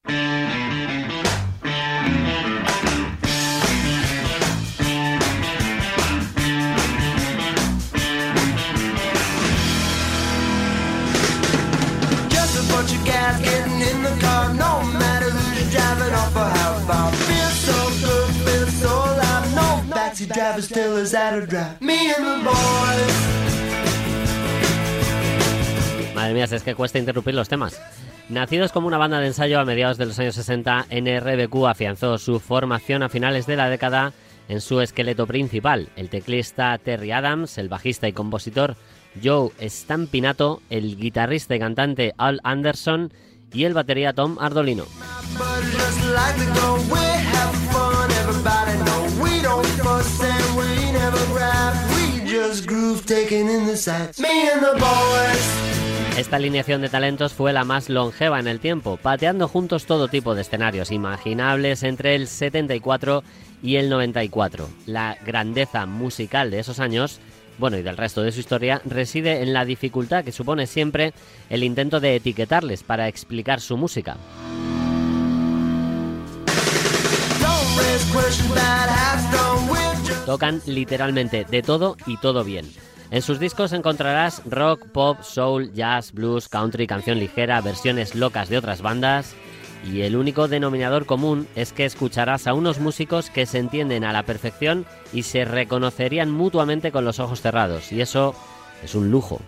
Es 26.31 26.63
que 26.63 26.75
cuesta 26.75 26.97
interrumpir 26.97 27.35
los 27.35 27.49
temas. 27.49 27.81
Nacidos 28.29 28.71
como 28.71 28.87
una 28.87 28.97
banda 28.97 29.19
de 29.19 29.27
ensayo 29.27 29.59
a 29.59 29.65
mediados 29.65 29.97
de 29.97 30.05
los 30.05 30.17
años 30.17 30.35
60, 30.35 30.85
NRBQ 30.89 31.67
afianzó 31.67 32.17
su 32.17 32.39
formación 32.39 33.03
a 33.03 33.09
finales 33.09 33.45
de 33.47 33.57
la 33.57 33.69
década 33.69 34.13
en 34.47 34.61
su 34.61 34.79
esqueleto 34.79 35.27
principal, 35.27 35.89
el 35.97 36.09
teclista 36.09 36.77
Terry 36.77 37.11
Adams, 37.11 37.57
el 37.57 37.67
bajista 37.67 38.07
y 38.07 38.13
compositor 38.13 38.77
Joe 39.21 39.51
Stampinato, 39.61 40.61
el 40.69 40.95
guitarrista 40.95 41.55
y 41.55 41.59
cantante 41.59 42.13
Al 42.17 42.39
Anderson 42.43 43.11
y 43.51 43.65
el 43.65 43.73
batería 43.73 44.13
Tom 44.13 44.37
Ardolino. 44.39 44.85
Just 52.31 52.65
groove 52.65 53.05
taking 53.05 53.49
in 53.49 53.67
the 53.67 53.75
sights. 53.75 54.17
Me 54.17 54.49
and 54.49 54.61
the 54.61 54.71
boys. 54.79 56.17
Esta 56.17 56.37
alineación 56.37 56.79
de 56.79 56.87
talentos 56.87 57.33
fue 57.33 57.51
la 57.51 57.65
más 57.65 57.89
longeva 57.89 58.39
en 58.39 58.47
el 58.47 58.61
tiempo, 58.61 58.95
pateando 58.95 59.49
juntos 59.49 59.85
todo 59.85 60.07
tipo 60.07 60.33
de 60.33 60.43
escenarios 60.43 60.91
imaginables 60.91 61.83
entre 61.83 62.15
el 62.15 62.29
74 62.29 63.25
y 63.61 63.75
el 63.75 63.89
94. 63.89 64.69
La 64.85 65.17
grandeza 65.25 65.85
musical 65.85 66.51
de 66.51 66.59
esos 66.59 66.79
años, 66.79 67.19
bueno, 67.57 67.77
y 67.77 67.81
del 67.81 67.97
resto 67.97 68.21
de 68.21 68.31
su 68.31 68.39
historia, 68.39 68.81
reside 68.85 69.41
en 69.41 69.51
la 69.51 69.65
dificultad 69.65 70.23
que 70.23 70.31
supone 70.31 70.67
siempre 70.67 71.11
el 71.49 71.65
intento 71.65 71.99
de 71.99 72.15
etiquetarles 72.15 72.83
para 72.83 73.09
explicar 73.09 73.59
su 73.59 73.75
música. 73.75 74.15
Tocan 80.25 80.61
literalmente 80.65 81.45
de 81.49 81.61
todo 81.61 81.97
y 82.05 82.17
todo 82.17 82.43
bien. 82.43 82.65
En 83.09 83.21
sus 83.21 83.39
discos 83.39 83.73
encontrarás 83.73 84.41
rock, 84.45 84.85
pop, 84.87 85.21
soul, 85.21 85.73
jazz, 85.73 86.13
blues, 86.13 86.47
country, 86.47 86.87
canción 86.87 87.19
ligera, 87.19 87.59
versiones 87.59 88.15
locas 88.15 88.47
de 88.47 88.57
otras 88.57 88.81
bandas. 88.81 89.35
Y 89.85 90.01
el 90.01 90.15
único 90.15 90.47
denominador 90.47 91.05
común 91.05 91.47
es 91.55 91.73
que 91.73 91.85
escucharás 91.85 92.45
a 92.45 92.53
unos 92.53 92.79
músicos 92.79 93.29
que 93.29 93.47
se 93.47 93.57
entienden 93.57 94.03
a 94.03 94.13
la 94.13 94.23
perfección 94.23 94.85
y 95.11 95.23
se 95.23 95.43
reconocerían 95.43 96.31
mutuamente 96.31 96.91
con 96.91 97.03
los 97.03 97.19
ojos 97.19 97.41
cerrados. 97.41 97.91
Y 97.91 97.99
eso 97.99 98.35
es 98.83 98.95
un 98.95 99.09
lujo. 99.09 99.41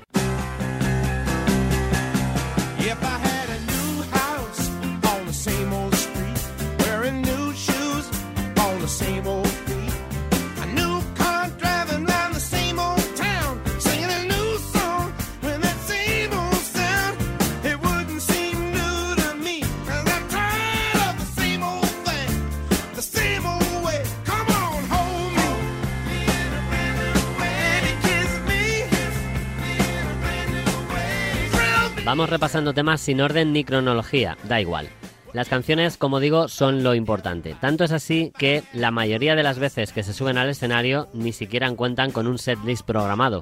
Vamos 32.14 32.30
repasando 32.30 32.76
temas 32.76 33.02
sin 33.02 33.22
orden 33.22 33.54
ni 33.54 33.64
cronología, 33.64 34.38
da 34.44 34.62
igual. 34.62 34.88
Las 35.34 35.50
canciones, 35.50 35.98
como 35.98 36.20
digo, 36.20 36.48
son 36.48 36.84
lo 36.84 36.94
importante. 36.94 37.56
Tanto 37.60 37.84
es 37.84 37.92
así 37.92 38.32
que 38.38 38.62
la 38.72 38.92
mayoría 38.92 39.36
de 39.36 39.42
las 39.42 39.58
veces 39.58 39.92
que 39.92 40.04
se 40.04 40.14
suben 40.14 40.38
al 40.38 40.48
escenario 40.48 41.08
ni 41.16 41.34
siquiera 41.34 41.72
cuentan 41.72 42.12
con 42.12 42.28
un 42.28 42.38
setlist 42.38 42.86
programado. 42.86 43.42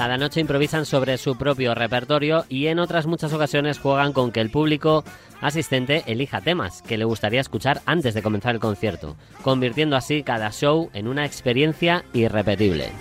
Cada 0.00 0.16
noche 0.16 0.40
improvisan 0.40 0.86
sobre 0.86 1.18
su 1.18 1.36
propio 1.36 1.74
repertorio 1.74 2.46
y 2.48 2.68
en 2.68 2.78
otras 2.78 3.04
muchas 3.04 3.34
ocasiones 3.34 3.78
juegan 3.78 4.14
con 4.14 4.32
que 4.32 4.40
el 4.40 4.50
público 4.50 5.04
asistente 5.42 6.04
elija 6.06 6.40
temas 6.40 6.80
que 6.80 6.96
le 6.96 7.04
gustaría 7.04 7.42
escuchar 7.42 7.82
antes 7.84 8.14
de 8.14 8.22
comenzar 8.22 8.54
el 8.54 8.62
concierto, 8.62 9.18
convirtiendo 9.42 9.96
así 9.96 10.22
cada 10.22 10.52
show 10.52 10.88
en 10.94 11.06
una 11.06 11.26
experiencia 11.26 12.06
irrepetible. 12.14 12.92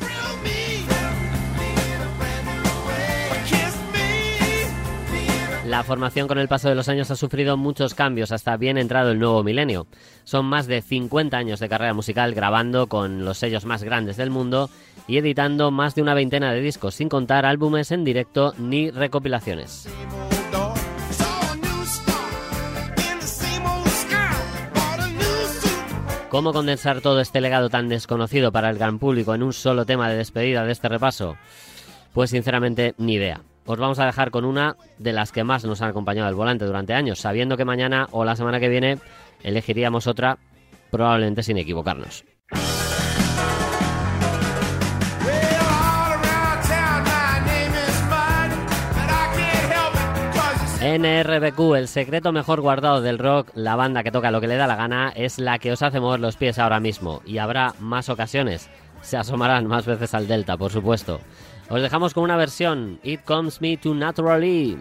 La 5.70 5.84
formación 5.84 6.28
con 6.28 6.40
el 6.40 6.48
paso 6.48 6.68
de 6.68 6.74
los 6.74 6.90
años 6.90 7.12
ha 7.12 7.16
sufrido 7.16 7.56
muchos 7.56 7.94
cambios 7.94 8.32
hasta 8.32 8.58
bien 8.58 8.76
entrado 8.80 9.12
el 9.12 9.20
nuevo 9.20 9.44
milenio. 9.44 9.86
Son 10.24 10.44
más 10.48 10.66
de 10.66 10.82
50 10.82 11.38
años 11.38 11.60
de 11.60 11.70
carrera 11.70 11.94
musical 11.94 12.34
grabando 12.34 12.88
con 12.88 13.24
los 13.24 13.38
sellos 13.38 13.66
más 13.66 13.84
grandes 13.84 14.18
del 14.18 14.32
mundo 14.32 14.72
y 15.10 15.18
editando 15.18 15.72
más 15.72 15.96
de 15.96 16.04
una 16.04 16.14
veintena 16.14 16.54
de 16.54 16.62
discos, 16.62 16.94
sin 16.94 17.10
contar 17.10 17.44
álbumes 17.44 17.92
en 17.92 18.04
directo 18.04 18.54
ni 18.60 18.92
recopilaciones. 18.92 19.90
¿Cómo 26.30 26.54
condensar 26.54 27.02
todo 27.02 27.22
este 27.22 27.42
legado 27.42 27.70
tan 27.70 27.90
desconocido 27.90 28.52
para 28.52 28.70
el 28.70 28.78
gran 28.78 29.00
público 29.00 29.34
en 29.34 29.42
un 29.42 29.52
solo 29.52 29.88
tema 29.88 30.08
de 30.08 30.18
despedida 30.18 30.64
de 30.64 30.72
este 30.72 30.88
repaso? 30.88 31.38
Pues 32.14 32.30
sinceramente 32.30 32.94
ni 33.00 33.16
idea. 33.16 33.42
Os 33.66 33.80
vamos 33.80 33.98
a 33.98 34.06
dejar 34.06 34.30
con 34.30 34.46
una 34.46 34.76
de 35.00 35.12
las 35.12 35.32
que 35.32 35.44
más 35.44 35.66
nos 35.66 35.82
han 35.82 35.90
acompañado 35.90 36.28
al 36.28 36.36
volante 36.36 36.66
durante 36.66 36.94
años, 36.94 37.18
sabiendo 37.18 37.58
que 37.58 37.66
mañana 37.66 38.08
o 38.12 38.26
la 38.26 38.36
semana 38.36 38.60
que 38.60 38.70
viene 38.70 39.00
elegiríamos 39.42 40.06
otra, 40.06 40.38
probablemente 40.92 41.42
sin 41.42 41.58
equivocarnos. 41.58 42.26
NRBQ, 50.82 51.76
el 51.76 51.90
secreto 51.90 52.32
mejor 52.32 52.62
guardado 52.62 53.02
del 53.02 53.20
rock, 53.20 53.50
la 53.54 53.76
banda 53.76 54.02
que 54.02 54.12
toca 54.12 54.32
lo 54.32 54.40
que 54.40 54.48
le 54.48 54.56
da 54.56 54.66
la 54.66 54.78
gana, 54.78 55.12
es 55.14 55.38
la 55.38 55.60
que 55.60 55.74
os 55.74 55.82
hace 55.82 56.00
mover 56.00 56.22
los 56.22 56.38
pies 56.38 56.58
ahora 56.58 56.80
mismo. 56.80 57.22
Y 57.26 57.40
habrá 57.40 57.74
más 57.80 58.08
ocasiones. 58.08 58.70
Se 59.02 59.18
asomarán 59.18 59.68
más 59.68 59.86
veces 59.86 60.14
al 60.14 60.30
Delta, 60.30 60.56
por 60.56 60.72
supuesto. 60.72 61.20
Os 61.70 61.82
dejamos 61.82 62.14
con 62.14 62.24
una 62.24 62.38
versión, 62.38 62.98
It 63.04 63.26
Comes 63.26 63.60
Me 63.60 63.76
to 63.76 63.94
Naturally. 63.94 64.78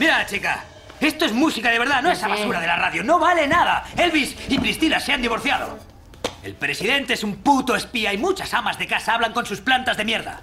Nada, 0.00 0.26
chica. 0.26 0.64
Esto 1.00 1.24
es 1.24 1.32
música 1.32 1.70
de 1.70 1.78
verdad, 1.78 2.02
no 2.02 2.10
esa 2.10 2.28
basura 2.28 2.60
de 2.60 2.66
la 2.66 2.76
radio. 2.76 3.02
No 3.02 3.18
vale 3.18 3.46
nada. 3.46 3.84
Elvis 3.96 4.36
y 4.48 4.58
Priscila 4.58 5.00
se 5.00 5.12
han 5.12 5.22
divorciado. 5.22 5.78
El 6.42 6.54
presidente 6.54 7.14
es 7.14 7.24
un 7.24 7.36
puto 7.36 7.74
espía 7.74 8.12
y 8.12 8.18
muchas 8.18 8.52
amas 8.54 8.78
de 8.78 8.86
casa 8.86 9.14
hablan 9.14 9.32
con 9.32 9.46
sus 9.46 9.60
plantas 9.60 9.96
de 9.96 10.04
mierda. 10.04 10.40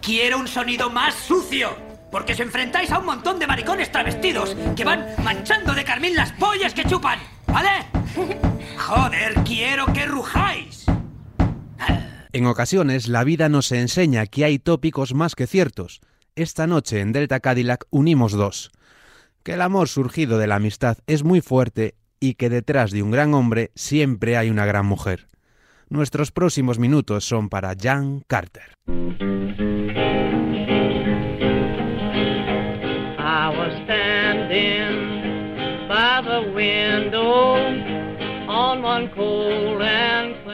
Quiero 0.00 0.38
un 0.38 0.48
sonido 0.48 0.90
más 0.90 1.14
sucio. 1.14 1.76
Porque 2.10 2.34
os 2.34 2.40
enfrentáis 2.40 2.92
a 2.92 3.00
un 3.00 3.06
montón 3.06 3.38
de 3.38 3.46
maricones 3.46 3.90
travestidos 3.90 4.56
que 4.76 4.84
van 4.84 5.06
manchando 5.22 5.74
de 5.74 5.84
carmín 5.84 6.14
las 6.14 6.32
pollas 6.32 6.72
que 6.72 6.84
chupan. 6.84 7.18
¿Vale? 7.48 7.86
Joder, 8.78 9.34
quiero 9.44 9.86
que 9.92 10.06
rujáis. 10.06 10.86
En 12.32 12.46
ocasiones, 12.46 13.08
la 13.08 13.24
vida 13.24 13.48
nos 13.48 13.72
enseña 13.72 14.26
que 14.26 14.44
hay 14.44 14.58
tópicos 14.58 15.14
más 15.14 15.34
que 15.34 15.46
ciertos. 15.46 16.00
Esta 16.36 16.66
noche 16.66 17.00
en 17.00 17.12
Delta 17.12 17.40
Cadillac 17.40 17.86
unimos 17.88 18.32
dos. 18.32 18.70
Que 19.42 19.54
el 19.54 19.62
amor 19.62 19.88
surgido 19.88 20.36
de 20.36 20.46
la 20.46 20.56
amistad 20.56 20.98
es 21.06 21.24
muy 21.24 21.40
fuerte 21.40 21.94
y 22.20 22.34
que 22.34 22.50
detrás 22.50 22.90
de 22.90 23.02
un 23.02 23.10
gran 23.10 23.32
hombre 23.32 23.70
siempre 23.74 24.36
hay 24.36 24.50
una 24.50 24.66
gran 24.66 24.84
mujer. 24.84 25.28
Nuestros 25.88 26.32
próximos 26.32 26.78
minutos 26.78 27.24
son 27.24 27.48
para 27.48 27.74
Jan 27.74 28.22
Carter. 28.26 28.74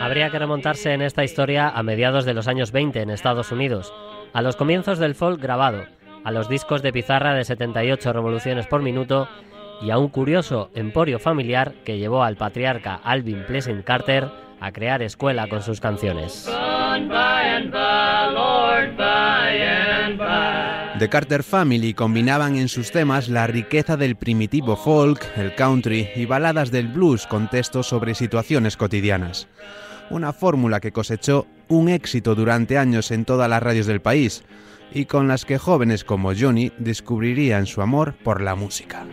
Habría 0.02 0.30
que 0.30 0.38
remontarse 0.40 0.92
en 0.92 1.00
esta 1.00 1.22
historia 1.22 1.68
a 1.68 1.80
mediados 1.84 2.24
de 2.24 2.34
los 2.34 2.48
años 2.48 2.72
20 2.72 3.02
en 3.02 3.10
Estados 3.10 3.52
Unidos, 3.52 3.94
a 4.32 4.42
los 4.42 4.56
comienzos 4.56 4.98
del 4.98 5.14
folk 5.14 5.40
grabado, 5.40 5.84
a 6.24 6.32
los 6.32 6.48
discos 6.48 6.82
de 6.82 6.92
pizarra 6.92 7.34
de 7.34 7.44
78 7.44 8.12
revoluciones 8.12 8.66
por 8.66 8.82
minuto 8.82 9.28
y 9.80 9.92
a 9.92 9.98
un 9.98 10.08
curioso 10.08 10.70
emporio 10.74 11.20
familiar 11.20 11.74
que 11.84 11.98
llevó 11.98 12.24
al 12.24 12.34
patriarca 12.34 12.96
Alvin 12.96 13.44
Pleasant 13.46 13.84
Carter 13.84 14.28
a 14.58 14.72
crear 14.72 15.02
escuela 15.02 15.46
con 15.46 15.62
sus 15.62 15.80
canciones. 15.80 16.50
The 20.98 21.08
Carter 21.08 21.44
Family 21.44 21.94
combinaban 21.94 22.56
en 22.56 22.68
sus 22.68 22.90
temas 22.90 23.28
la 23.28 23.46
riqueza 23.46 23.96
del 23.96 24.16
primitivo 24.16 24.74
folk, 24.76 25.24
el 25.36 25.54
country 25.54 26.10
y 26.16 26.26
baladas 26.26 26.72
del 26.72 26.88
blues 26.88 27.28
con 27.28 27.48
textos 27.48 27.86
sobre 27.86 28.14
situaciones 28.14 28.76
cotidianas. 28.76 29.46
Una 30.10 30.32
fórmula 30.32 30.80
que 30.80 30.92
cosechó 30.92 31.46
un 31.68 31.88
éxito 31.88 32.34
durante 32.34 32.78
años 32.78 33.10
en 33.10 33.24
todas 33.24 33.48
las 33.48 33.62
radios 33.62 33.86
del 33.86 34.00
país 34.00 34.44
y 34.92 35.06
con 35.06 35.28
las 35.28 35.44
que 35.44 35.58
jóvenes 35.58 36.04
como 36.04 36.32
Johnny 36.38 36.72
descubrirían 36.78 37.66
su 37.66 37.82
amor 37.82 38.14
por 38.22 38.40
la 38.40 38.54
música. 38.54 39.06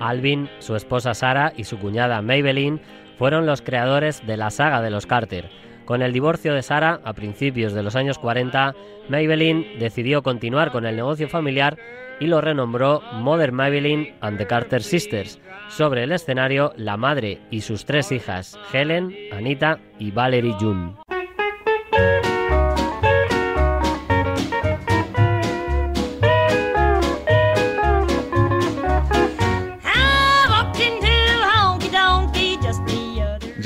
Alvin, 0.00 0.48
su 0.58 0.74
esposa 0.74 1.12
Sara 1.12 1.52
y 1.56 1.64
su 1.64 1.78
cuñada 1.78 2.22
Maybelline 2.22 2.80
fueron 3.18 3.46
los 3.46 3.62
creadores 3.62 4.26
de 4.26 4.36
la 4.36 4.50
saga 4.50 4.80
de 4.80 4.90
los 4.90 5.06
Carter. 5.06 5.50
Con 5.88 6.02
el 6.02 6.12
divorcio 6.12 6.52
de 6.52 6.60
Sara 6.60 7.00
a 7.02 7.14
principios 7.14 7.72
de 7.72 7.82
los 7.82 7.96
años 7.96 8.18
40, 8.18 8.74
Maybelline 9.08 9.78
decidió 9.78 10.22
continuar 10.22 10.70
con 10.70 10.84
el 10.84 10.96
negocio 10.96 11.30
familiar 11.30 11.78
y 12.20 12.26
lo 12.26 12.42
renombró 12.42 13.00
Mother 13.14 13.52
Maybelline 13.52 14.14
and 14.20 14.36
the 14.36 14.46
Carter 14.46 14.82
Sisters. 14.82 15.40
Sobre 15.70 16.02
el 16.04 16.12
escenario, 16.12 16.74
la 16.76 16.98
madre 16.98 17.40
y 17.50 17.62
sus 17.62 17.86
tres 17.86 18.12
hijas, 18.12 18.58
Helen, 18.70 19.16
Anita 19.32 19.78
y 19.98 20.10
Valerie 20.10 20.56
June. 20.60 20.92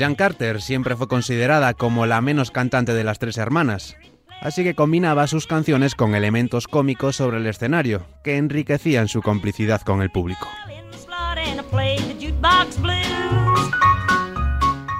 Jan 0.03 0.15
Carter 0.15 0.61
siempre 0.61 0.97
fue 0.97 1.07
considerada 1.07 1.73
como 1.75 2.05
la 2.05 2.19
menos 2.19 2.51
cantante 2.51 2.93
de 2.93 3.05
las 3.05 3.19
tres 3.19 3.37
hermanas, 3.37 3.95
así 4.41 4.61
que 4.61 4.75
combinaba 4.75 5.27
sus 5.27 5.47
canciones 5.47 5.95
con 5.95 6.13
elementos 6.13 6.67
cómicos 6.67 7.15
sobre 7.15 7.37
el 7.37 7.47
escenario, 7.47 8.05
que 8.21 8.35
enriquecían 8.35 9.07
su 9.07 9.21
complicidad 9.21 9.79
con 9.79 10.01
el 10.01 10.09
público. 10.09 10.45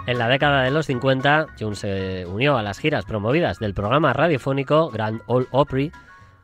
En 0.07 0.17
la 0.17 0.29
década 0.29 0.63
de 0.63 0.71
los 0.71 0.85
50, 0.85 1.47
June 1.59 1.75
se 1.75 2.25
unió 2.25 2.55
a 2.55 2.63
las 2.63 2.79
giras 2.79 3.03
promovidas 3.03 3.59
del 3.59 3.73
programa 3.73 4.13
radiofónico 4.13 4.89
Grand 4.89 5.19
Ole 5.25 5.47
Opry, 5.51 5.91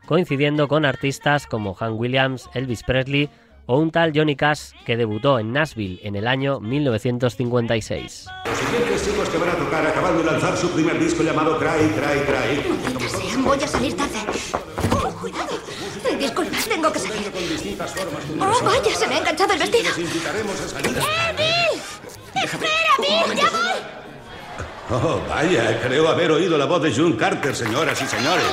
coincidiendo 0.04 0.68
con 0.68 0.84
artistas 0.84 1.46
como 1.46 1.72
Hank 1.72 1.98
Williams, 1.98 2.50
Elvis 2.52 2.82
Presley 2.82 3.30
o 3.70 3.78
un 3.78 3.92
tal 3.92 4.10
Johnny 4.12 4.34
Cash 4.34 4.72
que 4.84 4.96
debutó 4.96 5.38
en 5.38 5.52
Nashville 5.52 6.00
en 6.02 6.16
el 6.16 6.26
año 6.26 6.58
1956. 6.58 8.26
Los 8.44 8.58
siguientes 8.58 9.04
chicos 9.06 9.28
que 9.28 9.38
van 9.38 9.50
a 9.50 9.54
tocar 9.54 9.86
acaban 9.86 10.18
de 10.18 10.24
lanzar 10.24 10.56
su 10.56 10.68
primer 10.70 10.98
disco 10.98 11.22
llamado 11.22 11.56
Cry, 11.56 11.86
Cry, 11.94 12.18
Cry. 12.26 13.08
Sean, 13.08 13.44
voy 13.44 13.62
a 13.62 13.68
salir 13.68 13.96
tarde. 13.96 14.18
Oh, 14.90 15.08
cuidado. 15.20 15.56
Disculpa, 16.18 16.58
tengo 16.68 16.92
que 16.92 16.98
salir. 16.98 17.30
Oh, 18.40 18.64
vaya, 18.64 18.96
se 18.96 19.06
me 19.06 19.14
ha 19.14 19.18
enganchado 19.18 19.52
el 19.52 19.58
vestido. 19.60 19.92
¡Eh, 19.96 21.34
Bill! 21.36 22.42
¡Espera, 22.42 22.94
Bill! 22.98 23.36
¡Ya 23.36 23.50
voy! 23.50 23.80
Oh, 24.90 25.20
vaya, 25.28 25.80
creo 25.80 26.08
haber 26.08 26.32
oído 26.32 26.58
la 26.58 26.64
voz 26.64 26.82
de 26.82 26.92
June 26.92 27.16
Carter, 27.16 27.54
señoras 27.54 28.02
y 28.02 28.06
señores. 28.06 28.44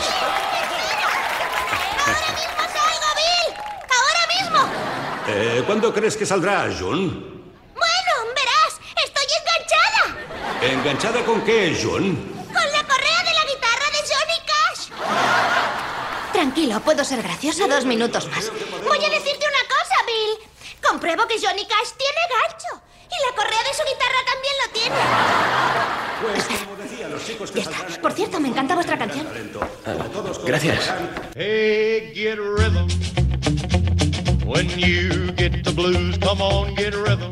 ¡Salgo, 2.05 3.09
Bill! 3.15 3.55
¡Ahora 3.89 4.23
mismo! 4.61 4.97
Eh, 5.29 5.63
¿Cuándo 5.65 5.93
crees 5.93 6.15
que 6.15 6.25
saldrá, 6.25 6.69
June? 6.79 7.09
Bueno, 7.09 8.13
verás, 8.33 8.79
estoy 9.03 9.25
enganchada. 9.41 10.15
¿Enganchada 10.61 11.25
con 11.25 11.41
qué, 11.41 11.77
June? 11.81 12.15
Con 12.45 12.71
la 12.71 12.83
correa 12.87 13.23
de 13.23 13.33
la 13.33 13.43
guitarra 13.43 13.87
de 13.91 13.99
Johnny 14.07 14.39
Cash. 14.47 16.31
Tranquilo, 16.31 16.79
puedo 16.79 17.03
ser 17.03 17.21
graciosa 17.21 17.67
dos 17.67 17.83
minutos 17.83 18.27
más. 18.29 18.49
Voy 18.85 19.03
a 19.03 19.09
decirte 19.09 19.45
una 19.45 19.63
cosa, 19.67 19.95
Bill. 20.05 20.47
Compruebo 20.81 21.27
que 21.27 21.35
Johnny 21.35 21.65
Cash 21.65 21.91
tiene 21.97 22.21
gancho. 22.31 22.81
Y 23.09 23.29
la 23.29 23.35
correa 23.35 23.63
de 23.63 23.73
su 23.73 23.83
guitarra 23.83 24.21
también 24.31 24.53
lo 24.63 24.71
tiene. 24.71 24.95
Pues, 26.21 26.59
como 26.59 26.75
decía, 26.77 27.07
los 27.09 27.25
chicos 27.25 27.51
que 27.51 27.63
saldrán... 27.63 28.01
Por 28.01 28.13
cierto, 28.13 28.39
me 28.39 28.47
encanta 28.47 28.75
vuestra 28.75 28.97
canción. 28.97 29.27
Gracias. 30.45 30.93
Hey, 31.35 32.11
get 32.13 32.37
rhythm. 32.37 32.87
When 34.47 34.69
you 34.79 35.33
get 35.35 35.65
the 35.65 35.73
blues, 35.73 36.17
come 36.19 36.41
on, 36.41 36.73
get 36.75 36.95
rhythm. 36.95 37.31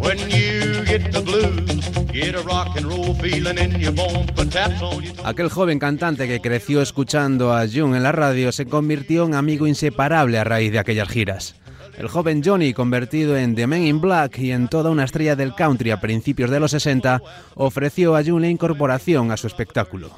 When 0.00 0.18
you 0.28 0.84
get 0.84 1.12
the 1.12 1.20
blues, 1.20 1.88
get 2.12 2.34
a 2.34 2.42
rock 2.42 2.76
and 2.76 2.86
roll 2.86 3.14
feeling 3.14 3.58
in 3.58 3.78
your 3.80 3.92
bones, 3.92 4.32
put 4.32 4.50
taps 4.50 4.82
on 4.82 5.04
your 5.04 5.14
Aquel 5.24 5.50
joven 5.50 5.78
cantante 5.78 6.26
que 6.26 6.40
creció 6.40 6.82
escuchando 6.82 7.54
a 7.54 7.68
June 7.68 7.96
en 7.96 8.02
la 8.02 8.10
radio 8.10 8.50
se 8.50 8.66
convirtió 8.66 9.26
en 9.26 9.36
amigo 9.36 9.68
inseparable 9.68 10.40
a 10.40 10.44
raíz 10.44 10.72
de 10.72 10.80
aquellas 10.80 11.08
giras. 11.08 11.54
El 11.96 12.08
joven 12.08 12.42
Johnny, 12.44 12.74
convertido 12.74 13.36
en 13.36 13.54
The 13.54 13.68
Man 13.68 13.82
in 13.82 14.00
Black 14.00 14.38
y 14.38 14.50
en 14.50 14.66
toda 14.66 14.90
una 14.90 15.04
estrella 15.04 15.36
del 15.36 15.54
country 15.54 15.92
a 15.92 16.00
principios 16.00 16.50
de 16.50 16.58
los 16.58 16.72
60, 16.72 17.22
ofreció 17.54 18.16
a 18.16 18.24
June 18.24 18.48
la 18.48 18.50
incorporación 18.50 19.30
a 19.30 19.36
su 19.36 19.46
espectáculo. 19.46 20.10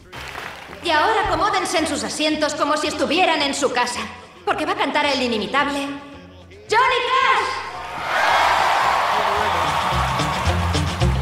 Y 0.82 0.88
ahora 0.88 1.26
acomódense 1.26 1.76
en 1.76 1.86
sus 1.86 2.02
asientos 2.04 2.54
como 2.54 2.78
si 2.78 2.86
estuvieran 2.86 3.42
en 3.42 3.52
su 3.52 3.70
casa. 3.70 4.00
Porque 4.46 4.64
va 4.64 4.72
a 4.72 4.76
cantar 4.76 5.04
el 5.04 5.20
inimitable 5.20 5.80
Johnny 6.70 7.00
Cash. 7.10 7.66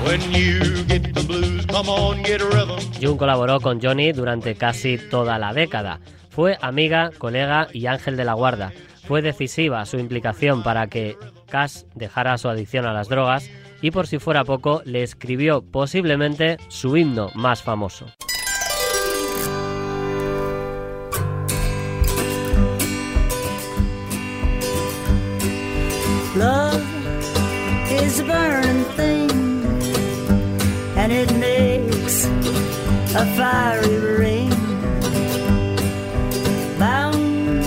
When 0.05 0.21
you 0.31 0.85
get 0.87 1.15
the 1.15 1.23
blues, 1.23 1.65
come 1.67 1.89
on, 1.89 2.23
get 2.23 2.43
a 2.43 2.45
rhythm. 2.45 2.79
June 3.01 3.17
colaboró 3.17 3.61
con 3.61 3.81
Johnny 3.81 4.13
durante 4.13 4.55
casi 4.57 4.99
toda 4.99 5.39
la 5.39 5.55
década. 5.55 6.01
Fue 6.29 6.59
amiga, 6.61 7.13
colega 7.17 7.69
y 7.73 7.87
ángel 7.87 8.19
de 8.19 8.27
la 8.27 8.35
guarda. 8.35 8.73
Fue 9.09 9.23
decisiva 9.23 9.87
su 9.87 9.99
implicación 9.99 10.63
para 10.63 10.89
que 10.89 11.17
Cash 11.49 11.85
dejara 11.95 12.37
su 12.37 12.51
adicción 12.51 12.85
a 12.85 12.93
las 12.93 13.09
drogas 13.09 13.51
y 13.81 13.91
por 13.91 14.07
si 14.07 14.19
fuera 14.19 14.45
poco 14.45 14.83
le 14.85 15.03
escribió 15.03 15.63
posiblemente 15.63 16.59
su 16.69 16.99
himno 16.99 17.31
más 17.35 17.63
famoso. 17.63 18.07
Love 26.37 26.83
is 27.92 28.18
a 28.18 28.25
burning 28.25 28.85
thing, 28.97 29.31
and 30.97 31.12
it 31.12 31.33
makes 31.37 32.27
a 33.14 33.25
fiery 33.37 33.99
ring. 34.18 34.51
Bound 36.77 37.62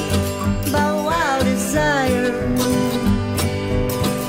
by 0.69 0.91
wild 0.91 1.45
desire, 1.45 2.34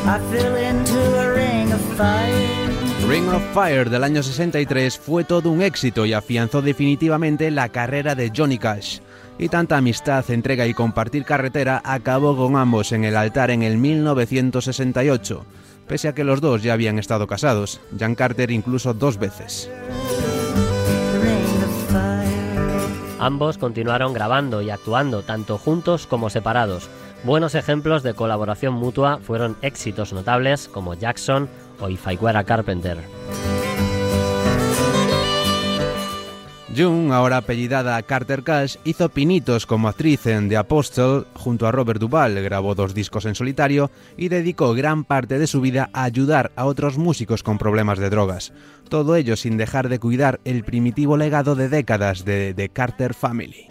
I 0.06 0.20
fell 0.30 0.54
into 0.54 1.00
a 1.18 1.34
ring 1.34 1.72
of 1.72 1.80
fire. 1.96 2.68
Ring 3.08 3.28
of 3.30 3.42
Fire 3.52 3.90
del 3.90 4.04
año 4.04 4.22
63 4.22 4.98
fue 4.98 5.24
todo 5.24 5.50
un 5.50 5.62
éxito 5.62 6.06
y 6.06 6.12
afianzó 6.12 6.62
definitivamente 6.62 7.50
la 7.50 7.70
carrera 7.70 8.14
de 8.14 8.30
Johnny 8.36 8.58
Cash. 8.58 9.00
Y 9.38 9.48
tanta 9.48 9.76
amistad, 9.76 10.28
entrega 10.30 10.66
y 10.66 10.74
compartir 10.74 11.24
carretera 11.24 11.80
acabó 11.84 12.36
con 12.36 12.56
ambos 12.56 12.90
en 12.90 13.04
el 13.04 13.16
altar 13.16 13.52
en 13.52 13.62
el 13.62 13.78
1968, 13.78 15.44
pese 15.86 16.08
a 16.08 16.14
que 16.14 16.24
los 16.24 16.40
dos 16.40 16.64
ya 16.64 16.72
habían 16.72 16.98
estado 16.98 17.28
casados, 17.28 17.80
Jan 17.96 18.16
Carter 18.16 18.50
incluso 18.50 18.94
dos 18.94 19.16
veces. 19.16 19.70
Ambos 23.20 23.58
continuaron 23.58 24.12
grabando 24.12 24.62
y 24.62 24.70
actuando 24.70 25.22
tanto 25.22 25.58
juntos 25.58 26.06
como 26.06 26.30
separados. 26.30 26.88
Buenos 27.24 27.54
ejemplos 27.54 28.02
de 28.02 28.14
colaboración 28.14 28.74
mutua 28.74 29.18
fueron 29.18 29.56
éxitos 29.62 30.12
notables 30.12 30.68
como 30.68 30.94
Jackson 30.94 31.48
o 31.80 31.88
If 31.88 32.06
I 32.06 32.16
Were 32.16 32.38
a 32.38 32.44
Carpenter. 32.44 32.98
June, 36.76 37.14
ahora 37.14 37.38
apellidada 37.38 38.02
Carter 38.02 38.42
Cash, 38.42 38.76
hizo 38.84 39.08
pinitos 39.08 39.66
como 39.66 39.88
actriz 39.88 40.26
en 40.26 40.48
The 40.48 40.58
Apostle 40.58 41.24
junto 41.34 41.66
a 41.66 41.72
Robert 41.72 42.00
Duvall, 42.00 42.42
grabó 42.42 42.74
dos 42.74 42.94
discos 42.94 43.24
en 43.24 43.34
solitario 43.34 43.90
y 44.16 44.28
dedicó 44.28 44.74
gran 44.74 45.04
parte 45.04 45.38
de 45.38 45.46
su 45.46 45.60
vida 45.60 45.88
a 45.92 46.04
ayudar 46.04 46.52
a 46.56 46.66
otros 46.66 46.98
músicos 46.98 47.42
con 47.42 47.58
problemas 47.58 47.98
de 47.98 48.10
drogas. 48.10 48.52
Todo 48.88 49.16
ello 49.16 49.36
sin 49.36 49.56
dejar 49.56 49.88
de 49.88 49.98
cuidar 49.98 50.40
el 50.44 50.64
primitivo 50.64 51.16
legado 51.16 51.54
de 51.54 51.68
décadas 51.68 52.24
de 52.24 52.52
The 52.54 52.68
Carter 52.68 53.14
Family. 53.14 53.66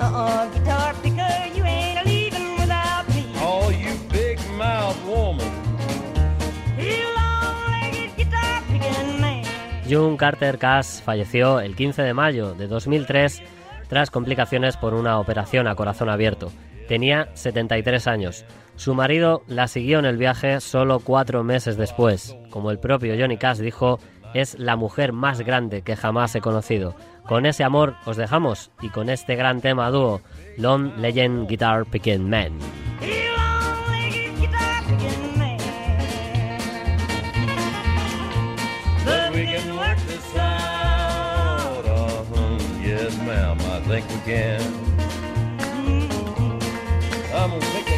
Uh-uh, 0.00 0.48
guitar 0.54 0.94
picker, 1.02 1.54
you 1.54 1.62
ain't 1.64 2.04
leaving 2.06 2.56
without 2.58 3.06
me. 3.10 3.24
Oh, 3.42 3.70
you 3.70 3.92
big 4.10 4.38
mouth 4.56 4.96
woman. 5.04 5.46
You 6.78 7.04
long-legged 7.14 8.16
guitar 8.16 8.62
picking 8.68 9.20
man. 9.20 9.44
June 9.86 10.16
Carter 10.16 10.56
Cash 10.56 11.02
falleció 11.02 11.60
el 11.60 11.76
15 11.76 12.02
de 12.02 12.14
mayo 12.14 12.54
de 12.54 12.66
2003 12.66 13.42
tras 13.88 14.10
complicaciones 14.10 14.78
por 14.78 14.94
una 14.94 15.18
operación 15.18 15.68
a 15.68 15.74
corazón 15.74 16.08
abierto. 16.08 16.50
Tenía 16.88 17.28
73 17.34 18.06
años. 18.06 18.46
Su 18.76 18.94
marido 18.94 19.42
la 19.48 19.68
siguió 19.68 19.98
en 19.98 20.06
el 20.06 20.16
viaje 20.16 20.60
solo 20.60 21.00
cuatro 21.00 21.44
meses 21.44 21.76
después. 21.76 22.34
Como 22.48 22.70
el 22.70 22.78
propio 22.78 23.14
Johnny 23.18 23.36
Cash 23.36 23.58
dijo, 23.58 23.98
es 24.32 24.58
la 24.58 24.76
mujer 24.76 25.12
más 25.12 25.42
grande 25.42 25.82
que 25.82 25.96
jamás 25.96 26.34
he 26.34 26.40
conocido. 26.40 26.94
Con 27.30 27.46
ese 27.46 27.62
amor 27.62 27.94
os 28.06 28.16
dejamos 28.16 28.72
y 28.82 28.88
con 28.88 29.08
este 29.08 29.36
gran 29.36 29.60
tema 29.60 29.88
dúo, 29.92 30.20
Lone 30.56 30.96
Legend 30.96 31.48
Guitar 31.48 31.86
Picking 31.86 32.28
Man. 32.28 32.58
Yes, 42.82 43.16
ma'am, 43.22 43.58
I 43.60 43.80
think 43.86 44.04
we 44.10 44.18
can. 44.26 44.60
I'm 47.32 47.50
gonna 47.50 47.89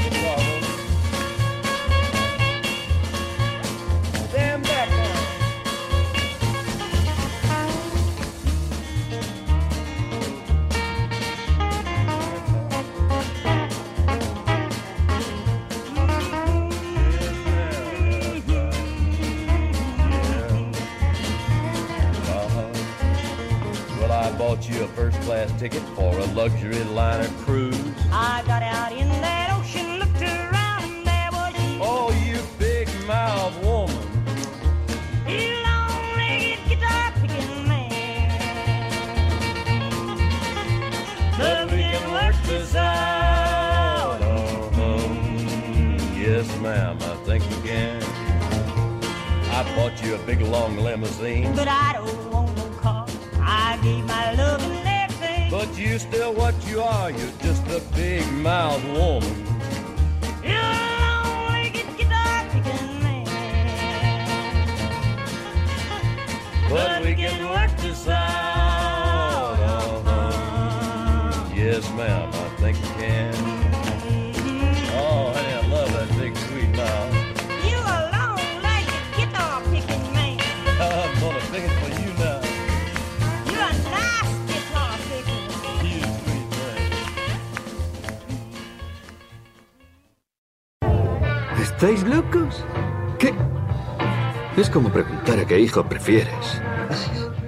como 94.73 94.91
preguntar 94.91 95.39
a 95.39 95.45
qué 95.45 95.61
hijo 95.61 95.85
prefieres. 95.85 96.63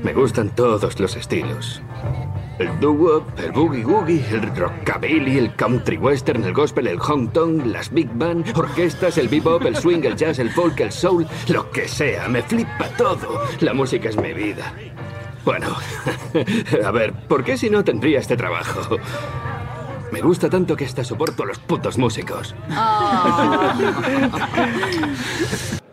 Me 0.03 0.13
gustan 0.13 0.51
todos 0.51 1.01
los 1.01 1.17
estilos. 1.17 1.81
El 2.59 2.79
doo-wop, 2.79 3.25
el 3.39 3.53
boogie-woogie, 3.53 4.23
el 4.31 4.55
rockabilly, 4.55 5.39
el 5.39 5.57
country 5.57 5.97
western, 5.97 6.45
el 6.45 6.53
gospel, 6.53 6.87
el 6.87 7.01
hong 7.01 7.29
kong, 7.29 7.67
las 7.67 7.91
big 7.91 8.11
band, 8.15 8.57
orquestas, 8.57 9.19
el 9.19 9.29
bebop, 9.29 9.65
el 9.65 9.75
swing, 9.75 10.05
el 10.05 10.15
jazz, 10.15 10.39
el 10.39 10.51
folk, 10.51 10.79
el 10.81 10.93
soul, 10.93 11.27
lo 11.49 11.71
que 11.71 11.89
sea, 11.89 12.29
me 12.29 12.43
flipa 12.43 12.87
todo. 12.97 13.41
La 13.61 13.73
música 13.73 14.11
es 14.11 14.17
mi 14.17 14.33
vida. 14.33 14.73
Bueno, 15.45 15.75
a 16.85 16.91
ver, 16.93 17.13
¿por 17.27 17.43
qué 17.43 17.57
si 17.57 17.71
no 17.71 17.83
tendría 17.83 18.21
este 18.21 18.37
trabajo? 18.37 18.99
Me 20.13 20.21
gusta 20.21 20.49
tanto 20.49 20.77
que 20.77 20.85
hasta 20.85 21.03
soporto 21.03 21.43
a 21.43 21.47
los 21.47 21.59
putos 21.59 21.99
músicos. 21.99 22.55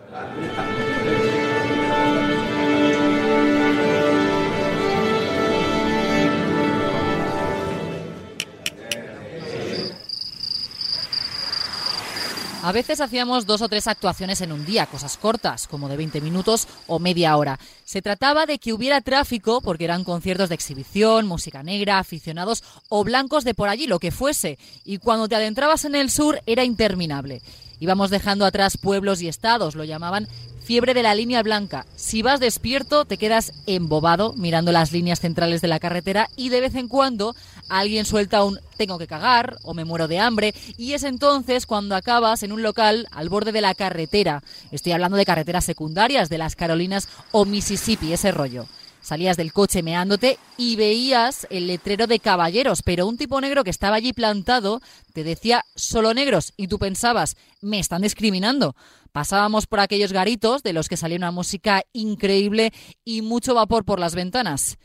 A 12.64 12.72
veces 12.72 13.02
hacíamos 13.02 13.48
dos 13.48 13.64
o 13.64 13.70
tres 13.70 13.88
actuaciones 13.88 14.40
en 14.42 14.52
un 14.52 14.66
día, 14.66 14.86
cosas 14.86 15.18
cortas, 15.18 15.68
como 15.68 15.90
de 15.90 15.98
20 15.98 16.22
minutos 16.22 16.68
o 16.86 17.00
media 17.00 17.36
hora. 17.36 17.60
Se 17.86 18.04
trataba 18.04 18.46
de 18.46 18.60
que 18.60 18.72
hubiera 18.72 19.02
tráfico, 19.02 19.62
porque 19.62 19.86
eran 19.86 20.04
conciertos 20.04 20.50
de 20.50 20.56
exhibición, 20.56 21.26
música 21.26 21.64
negra, 21.64 21.98
aficionados 21.98 22.64
o 22.88 23.04
blancos 23.04 23.46
de 23.46 23.56
por 23.56 23.68
allí, 23.68 23.88
lo 23.88 23.98
que 23.98 24.12
fuese. 24.12 24.60
Y 24.86 25.00
cuando 25.00 25.28
te 25.28 25.36
adentrabas 25.36 25.86
en 25.86 25.96
el 25.96 26.12
sur 26.12 26.40
era 26.46 26.64
interminable. 26.64 27.42
Íbamos 27.80 28.12
dejando 28.12 28.46
atrás 28.46 28.78
pueblos 28.78 29.24
y 29.24 29.28
estados, 29.28 29.74
lo 29.74 29.84
llamaban 29.84 30.28
fiebre 30.62 30.94
de 30.94 31.02
la 31.02 31.16
línea 31.16 31.42
blanca. 31.42 31.88
Si 31.96 32.22
vas 32.22 32.40
despierto, 32.40 33.06
te 33.06 33.18
quedas 33.18 33.54
embobado 33.66 34.34
mirando 34.34 34.72
las 34.72 34.92
líneas 34.92 35.20
centrales 35.20 35.62
de 35.62 35.68
la 35.68 35.80
carretera 35.80 36.30
y 36.36 36.50
de 36.50 36.62
vez 36.62 36.76
en 36.76 36.88
cuando 36.88 37.36
alguien 37.80 38.06
suelta 38.06 38.44
un 38.44 38.60
tengo 38.78 38.98
que 38.98 39.08
cagar 39.08 39.58
o 39.64 39.74
me 39.74 39.86
muero 39.86 40.08
de 40.08 40.20
hambre 40.20 40.54
y 40.78 40.94
es 40.94 41.04
entonces 41.04 41.66
cuando 41.66 41.96
acabas 41.96 42.44
en 42.44 42.52
un 42.52 42.64
local 42.64 43.08
al 43.12 43.30
borde 43.30 43.52
de 43.52 43.62
la 43.62 43.76
carretera. 43.76 44.44
Estoy 44.72 44.92
hablando 44.92 45.18
de 45.18 45.26
carreteras 45.26 45.66
secundarias 45.66 46.30
de 46.30 46.38
las 46.38 46.56
Carolinas 46.56 47.08
o 47.32 47.46
Mississippi, 47.46 48.12
ese 48.12 48.32
rollo. 48.32 48.66
Salías 49.02 49.38
del 49.38 49.52
coche 49.54 49.82
meándote 49.82 50.38
y 50.58 50.76
veías 50.76 51.48
el 51.50 51.66
letrero 51.66 52.06
de 52.06 52.20
caballeros, 52.20 52.84
pero 52.84 53.08
un 53.08 53.18
tipo 53.18 53.42
negro 53.42 53.64
que 53.64 53.72
estaba 53.72 53.96
allí 53.96 54.14
plantado 54.14 54.80
te 55.14 55.24
decía 55.24 55.64
solo 55.76 56.14
negros 56.14 56.54
y 56.56 56.68
tú 56.68 56.78
pensabas, 56.78 57.36
me 57.62 57.80
están 57.80 58.04
discriminando. 58.04 58.76
Pasábamos 59.12 59.66
por 59.66 59.80
aquellos 59.80 60.14
garitos 60.14 60.62
de 60.62 60.74
los 60.74 60.88
que 60.88 60.98
salía 60.98 61.18
una 61.18 61.32
música 61.32 61.84
increíble 61.94 62.74
y 63.04 63.22
mucho 63.22 63.56
vapor 63.56 63.86
por 63.86 64.00
las 64.00 64.14
ventanas. 64.14 64.78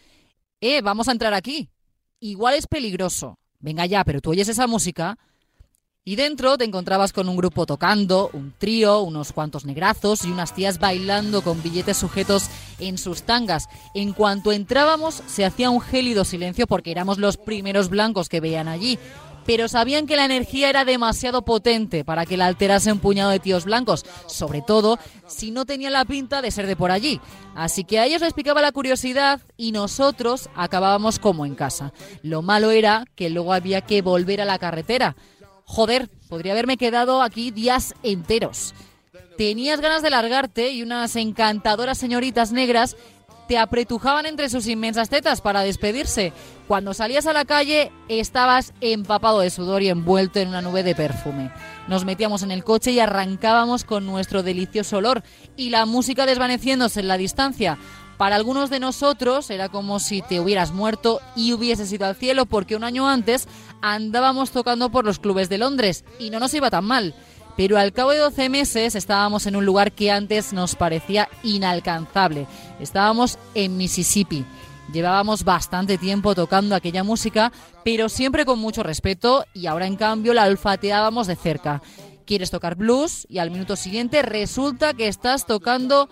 eh, 0.60 0.80
vamos 0.80 1.08
a 1.08 1.12
entrar 1.12 1.34
aquí. 1.34 1.68
Igual 2.20 2.54
es 2.54 2.66
peligroso. 2.66 3.38
Venga 3.60 3.86
ya, 3.86 4.04
pero 4.04 4.20
tú 4.20 4.30
oyes 4.30 4.48
esa 4.48 4.66
música. 4.66 5.18
Y 6.08 6.14
dentro 6.14 6.56
te 6.56 6.64
encontrabas 6.64 7.12
con 7.12 7.28
un 7.28 7.36
grupo 7.36 7.66
tocando, 7.66 8.30
un 8.32 8.54
trío, 8.56 9.00
unos 9.00 9.32
cuantos 9.32 9.64
negrazos 9.64 10.24
y 10.24 10.30
unas 10.30 10.54
tías 10.54 10.78
bailando 10.78 11.42
con 11.42 11.60
billetes 11.64 11.96
sujetos 11.96 12.48
en 12.78 12.96
sus 12.96 13.22
tangas. 13.22 13.68
En 13.92 14.12
cuanto 14.12 14.52
entrábamos 14.52 15.24
se 15.26 15.44
hacía 15.44 15.68
un 15.68 15.80
gélido 15.80 16.24
silencio 16.24 16.68
porque 16.68 16.92
éramos 16.92 17.18
los 17.18 17.36
primeros 17.36 17.88
blancos 17.88 18.28
que 18.28 18.38
veían 18.38 18.68
allí. 18.68 19.00
Pero 19.46 19.68
sabían 19.68 20.06
que 20.06 20.16
la 20.16 20.24
energía 20.24 20.68
era 20.68 20.84
demasiado 20.84 21.42
potente 21.42 22.04
para 22.04 22.26
que 22.26 22.36
la 22.36 22.46
alterase 22.46 22.92
un 22.92 22.98
puñado 22.98 23.30
de 23.30 23.38
tíos 23.38 23.64
blancos, 23.64 24.04
sobre 24.26 24.60
todo 24.60 24.98
si 25.28 25.50
no 25.52 25.64
tenía 25.64 25.90
la 25.90 26.04
pinta 26.04 26.42
de 26.42 26.50
ser 26.50 26.66
de 26.66 26.76
por 26.76 26.90
allí. 26.90 27.20
Así 27.54 27.84
que 27.84 27.98
a 27.98 28.06
ellos 28.06 28.20
les 28.22 28.32
picaba 28.32 28.60
la 28.60 28.72
curiosidad 28.72 29.40
y 29.56 29.72
nosotros 29.72 30.50
acabábamos 30.56 31.18
como 31.18 31.46
en 31.46 31.54
casa. 31.54 31.92
Lo 32.22 32.42
malo 32.42 32.70
era 32.70 33.04
que 33.14 33.30
luego 33.30 33.52
había 33.52 33.80
que 33.80 34.02
volver 34.02 34.40
a 34.40 34.44
la 34.44 34.58
carretera. 34.58 35.16
Joder, 35.64 36.08
podría 36.28 36.52
haberme 36.52 36.76
quedado 36.76 37.22
aquí 37.22 37.50
días 37.50 37.94
enteros. 38.02 38.74
Tenías 39.36 39.80
ganas 39.80 40.02
de 40.02 40.10
largarte 40.10 40.70
y 40.70 40.82
unas 40.82 41.14
encantadoras 41.14 41.98
señoritas 41.98 42.52
negras 42.52 42.96
te 43.48 43.58
apretujaban 43.58 44.26
entre 44.26 44.48
sus 44.48 44.66
inmensas 44.66 45.08
tetas 45.08 45.40
para 45.40 45.62
despedirse. 45.62 46.32
Cuando 46.68 46.94
salías 46.94 47.26
a 47.26 47.32
la 47.32 47.44
calle 47.44 47.92
estabas 48.08 48.72
empapado 48.80 49.40
de 49.40 49.50
sudor 49.50 49.82
y 49.82 49.88
envuelto 49.88 50.40
en 50.40 50.48
una 50.48 50.62
nube 50.62 50.82
de 50.82 50.94
perfume. 50.94 51.52
Nos 51.88 52.04
metíamos 52.04 52.42
en 52.42 52.50
el 52.50 52.64
coche 52.64 52.90
y 52.90 53.00
arrancábamos 53.00 53.84
con 53.84 54.06
nuestro 54.06 54.42
delicioso 54.42 54.96
olor 54.98 55.22
y 55.56 55.70
la 55.70 55.86
música 55.86 56.26
desvaneciéndose 56.26 57.00
en 57.00 57.08
la 57.08 57.16
distancia. 57.16 57.78
Para 58.16 58.36
algunos 58.36 58.70
de 58.70 58.80
nosotros 58.80 59.50
era 59.50 59.68
como 59.68 60.00
si 60.00 60.22
te 60.22 60.40
hubieras 60.40 60.72
muerto 60.72 61.20
y 61.36 61.52
hubieses 61.52 61.92
ido 61.92 62.06
al 62.06 62.16
cielo 62.16 62.46
porque 62.46 62.74
un 62.74 62.82
año 62.82 63.08
antes 63.08 63.46
andábamos 63.82 64.50
tocando 64.50 64.90
por 64.90 65.04
los 65.04 65.18
clubes 65.18 65.48
de 65.48 65.58
Londres 65.58 66.04
y 66.18 66.30
no 66.30 66.40
nos 66.40 66.54
iba 66.54 66.70
tan 66.70 66.86
mal. 66.86 67.14
Pero 67.56 67.78
al 67.78 67.92
cabo 67.92 68.10
de 68.10 68.18
12 68.18 68.48
meses 68.48 68.94
estábamos 68.94 69.46
en 69.46 69.56
un 69.56 69.64
lugar 69.64 69.92
que 69.92 70.10
antes 70.10 70.52
nos 70.52 70.74
parecía 70.74 71.28
inalcanzable. 71.42 72.46
Estábamos 72.80 73.38
en 73.54 73.76
Mississippi. 73.76 74.44
Llevábamos 74.92 75.42
bastante 75.42 75.98
tiempo 75.98 76.34
tocando 76.34 76.74
aquella 76.74 77.02
música, 77.02 77.52
pero 77.84 78.08
siempre 78.08 78.44
con 78.44 78.58
mucho 78.58 78.82
respeto 78.82 79.44
y 79.52 79.66
ahora 79.66 79.86
en 79.86 79.96
cambio 79.96 80.32
la 80.32 80.46
olfateábamos 80.46 81.26
de 81.26 81.36
cerca. 81.36 81.82
Quieres 82.24 82.50
tocar 82.50 82.76
blues 82.76 83.26
y 83.28 83.38
al 83.38 83.50
minuto 83.50 83.74
siguiente 83.74 84.22
resulta 84.22 84.94
que 84.94 85.08
estás 85.08 85.46
tocando 85.46 86.08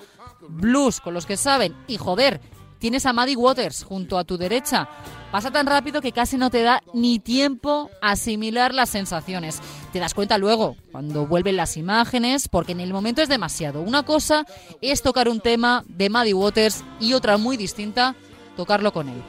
blues 0.49 1.01
con 1.01 1.15
los 1.15 1.27
que 1.27 1.37
saben 1.37 1.75
y 1.87 1.99
joder, 1.99 2.41
tienes 2.79 3.07
a 3.07 3.13
Maddie 3.13 3.37
Waters 3.37 3.85
junto 3.85 4.19
a 4.19 4.25
tu 4.25 4.37
derecha. 4.37 4.89
Pasa 5.35 5.51
tan 5.51 5.67
rápido 5.67 6.01
que 6.01 6.13
casi 6.13 6.37
no 6.37 6.49
te 6.49 6.63
da 6.63 6.81
ni 6.93 7.19
tiempo 7.19 7.91
a 8.01 8.13
asimilar 8.13 8.73
las 8.73 8.89
sensaciones. 8.89 9.61
Te 9.93 9.99
das 9.99 10.15
cuenta 10.15 10.39
luego, 10.39 10.77
cuando 10.93 11.27
vuelven 11.27 11.57
las 11.57 11.77
imágenes, 11.77 12.47
porque 12.47 12.71
en 12.71 12.79
el 12.79 12.93
momento 12.93 13.21
es 13.21 13.29
demasiado. 13.29 13.81
Una 13.81 14.05
cosa 14.05 14.47
es 14.81 15.03
tocar 15.03 15.29
un 15.29 15.41
tema 15.41 15.83
de 15.89 16.09
Maddie 16.09 16.35
Waters 16.35 16.85
y 17.01 17.15
otra 17.15 17.37
muy 17.37 17.57
distinta, 17.57 18.15
tocarlo 18.57 18.93
con 18.93 19.09
él. 19.09 19.21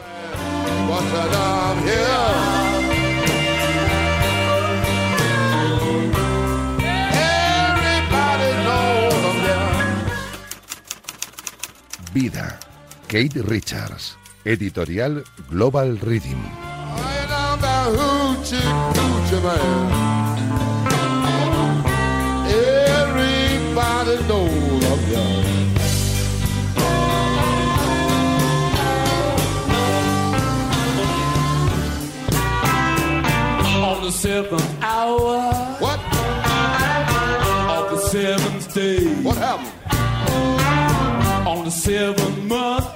Vida. 12.13 12.59
Kate 13.07 13.41
Richards. 13.41 14.19
Editorial 14.45 15.23
Global 15.49 15.97
Reading. 16.05 16.37
Everybody 22.85 24.15
knows 24.27 24.85
I'm 24.85 25.01
young. 25.11 25.45
On 33.83 34.03
the 34.03 34.11
seventh 34.11 34.83
hour. 34.83 35.53
What? 35.79 35.99
Of 37.77 37.89
the 37.89 37.97
seventh 38.09 38.73
day. 38.75 39.07
What 39.23 39.37
happened? 39.37 39.73
On 41.47 41.65
the 41.65 41.71
seventh 41.71 42.43
month. 42.43 42.94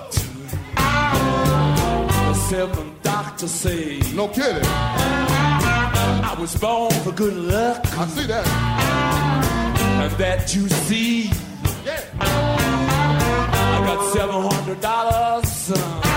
Seventh 2.49 3.03
doctor 3.03 3.47
say. 3.47 3.99
No 4.15 4.27
kidding. 4.27 4.63
I 4.65 6.35
was 6.39 6.55
born 6.55 6.91
for 7.03 7.11
good 7.11 7.35
luck. 7.35 7.85
I 7.95 8.07
see 8.07 8.25
that. 8.25 8.47
And 10.01 10.11
that 10.13 10.55
you 10.55 10.67
see. 10.67 11.25
Yeah. 11.85 12.01
I 12.19 13.83
got 13.85 14.03
seven 14.13 14.41
hundred 14.41 14.83
uh, 14.83 16.08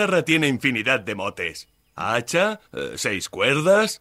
guitarra 0.00 0.24
tiene 0.24 0.48
infinidad 0.48 1.00
de 1.00 1.14
motes. 1.14 1.68
Hacha, 1.94 2.58
eh, 2.72 2.92
seis 2.96 3.28
cuerdas. 3.28 4.00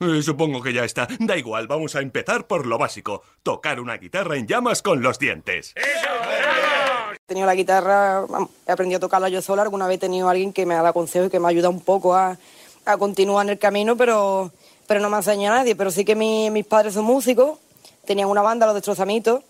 Eh, 0.00 0.20
supongo 0.22 0.60
que 0.60 0.72
ya 0.72 0.84
está. 0.84 1.06
Da 1.20 1.36
igual, 1.36 1.68
vamos 1.68 1.94
a 1.94 2.00
empezar 2.00 2.48
por 2.48 2.66
lo 2.66 2.78
básico. 2.78 3.22
Tocar 3.44 3.78
una 3.78 3.96
guitarra 3.96 4.36
en 4.36 4.48
llamas 4.48 4.82
con 4.82 5.02
los 5.02 5.20
dientes. 5.20 5.72
He 5.76 7.26
tenido 7.28 7.46
la 7.46 7.54
guitarra, 7.54 8.24
he 8.66 8.72
aprendido 8.72 8.96
a 8.96 9.00
tocarla 9.00 9.28
yo 9.28 9.40
sola. 9.40 9.62
Alguna 9.62 9.86
vez 9.86 9.96
he 9.96 10.00
tenido 10.00 10.28
alguien 10.28 10.52
que 10.52 10.66
me 10.66 10.74
ha 10.74 10.82
dado 10.82 10.94
consejos 10.94 11.28
y 11.28 11.30
que 11.30 11.38
me 11.38 11.46
ha 11.46 11.50
ayudado 11.50 11.70
un 11.70 11.80
poco 11.80 12.16
a, 12.16 12.36
a 12.84 12.96
continuar 12.96 13.46
en 13.46 13.50
el 13.50 13.58
camino, 13.60 13.96
pero, 13.96 14.50
pero 14.88 14.98
no 14.98 15.08
me 15.08 15.14
ha 15.16 15.18
enseñado 15.20 15.54
a 15.54 15.58
nadie. 15.58 15.76
Pero 15.76 15.92
sí 15.92 16.04
que 16.04 16.16
mi- 16.16 16.50
mis 16.50 16.66
padres 16.66 16.94
son 16.94 17.04
músicos, 17.04 17.58
tenían 18.04 18.28
una 18.28 18.42
banda, 18.42 18.66
los 18.66 18.74
destrozamitos, 18.74 19.42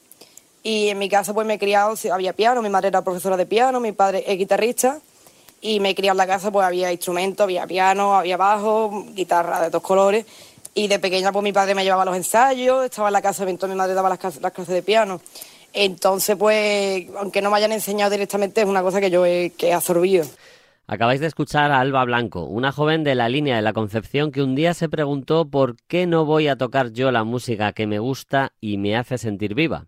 y 0.62 0.88
en 0.88 0.98
mi 0.98 1.08
casa 1.08 1.32
pues 1.32 1.46
me 1.46 1.54
he 1.54 1.58
criado, 1.58 1.94
había 2.12 2.34
piano, 2.34 2.60
mi 2.60 2.68
madre 2.68 2.88
era 2.88 3.02
profesora 3.02 3.36
de 3.38 3.46
piano, 3.46 3.80
mi 3.80 3.92
padre 3.92 4.24
es 4.26 4.36
guitarrista, 4.38 5.00
y 5.66 5.80
me 5.80 5.90
he 5.90 6.06
en 6.06 6.16
la 6.16 6.26
casa 6.28 6.52
pues 6.52 6.64
había 6.64 6.92
instrumentos, 6.92 7.42
había 7.42 7.66
piano, 7.66 8.14
había 8.14 8.36
bajo, 8.36 9.04
guitarra 9.14 9.62
de 9.62 9.70
todos 9.70 9.82
colores. 9.82 10.24
Y 10.74 10.86
de 10.86 10.98
pequeña 11.00 11.32
pues 11.32 11.42
mi 11.42 11.52
padre 11.52 11.74
me 11.74 11.82
llevaba 11.82 12.02
a 12.02 12.04
los 12.04 12.16
ensayos, 12.16 12.84
estaba 12.84 13.08
en 13.08 13.14
la 13.14 13.22
casa 13.22 13.44
mientras 13.44 13.68
mi 13.68 13.76
madre 13.76 13.94
daba 13.94 14.08
las, 14.08 14.40
las 14.40 14.52
clases 14.52 14.74
de 14.74 14.82
piano. 14.82 15.20
Entonces, 15.72 16.36
pues, 16.36 17.06
aunque 17.18 17.42
no 17.42 17.50
me 17.50 17.56
hayan 17.56 17.72
enseñado 17.72 18.10
directamente, 18.10 18.60
es 18.60 18.66
una 18.66 18.82
cosa 18.82 19.00
que 19.00 19.10
yo 19.10 19.26
he, 19.26 19.52
que 19.58 19.68
he 19.68 19.72
absorbido. 19.74 20.24
Acabáis 20.86 21.20
de 21.20 21.26
escuchar 21.26 21.72
a 21.72 21.80
Alba 21.80 22.04
Blanco, 22.04 22.44
una 22.44 22.70
joven 22.70 23.02
de 23.02 23.16
la 23.16 23.28
línea 23.28 23.56
de 23.56 23.62
la 23.62 23.72
Concepción 23.72 24.30
que 24.30 24.42
un 24.42 24.54
día 24.54 24.72
se 24.72 24.88
preguntó 24.88 25.50
por 25.50 25.76
qué 25.88 26.06
no 26.06 26.24
voy 26.24 26.46
a 26.46 26.56
tocar 26.56 26.92
yo 26.92 27.10
la 27.10 27.24
música 27.24 27.72
que 27.72 27.88
me 27.88 27.98
gusta 27.98 28.52
y 28.60 28.78
me 28.78 28.96
hace 28.96 29.18
sentir 29.18 29.54
viva, 29.54 29.86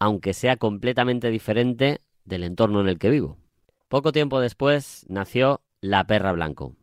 aunque 0.00 0.34
sea 0.34 0.56
completamente 0.56 1.30
diferente 1.30 2.00
del 2.24 2.42
entorno 2.42 2.80
en 2.80 2.88
el 2.88 2.98
que 2.98 3.10
vivo. 3.10 3.38
Poco 3.92 4.10
tiempo 4.10 4.40
después 4.40 5.04
nació 5.10 5.60
La 5.82 6.06
Perra 6.06 6.32
Blanco. 6.32 6.74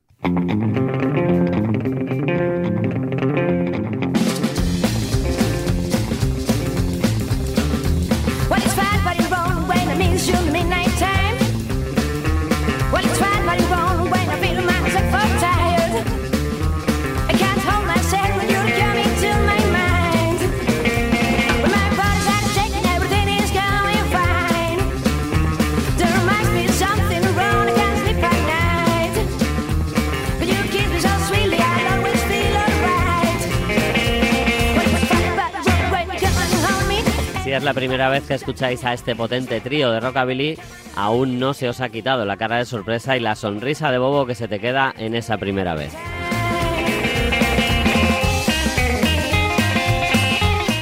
Primera 37.79 38.09
vez 38.09 38.27
que 38.27 38.33
escucháis 38.33 38.83
a 38.83 38.91
este 38.91 39.15
potente 39.15 39.61
trío 39.61 39.89
de 39.89 40.01
rockabilly, 40.01 40.59
aún 40.97 41.39
no 41.39 41.53
se 41.53 41.69
os 41.69 41.79
ha 41.79 41.87
quitado 41.87 42.25
la 42.25 42.35
cara 42.35 42.57
de 42.57 42.65
sorpresa 42.65 43.15
y 43.15 43.21
la 43.21 43.35
sonrisa 43.35 43.89
de 43.89 43.97
bobo 43.97 44.25
que 44.25 44.35
se 44.35 44.49
te 44.49 44.59
queda 44.59 44.93
en 44.97 45.15
esa 45.15 45.37
primera 45.37 45.75
vez. 45.75 45.93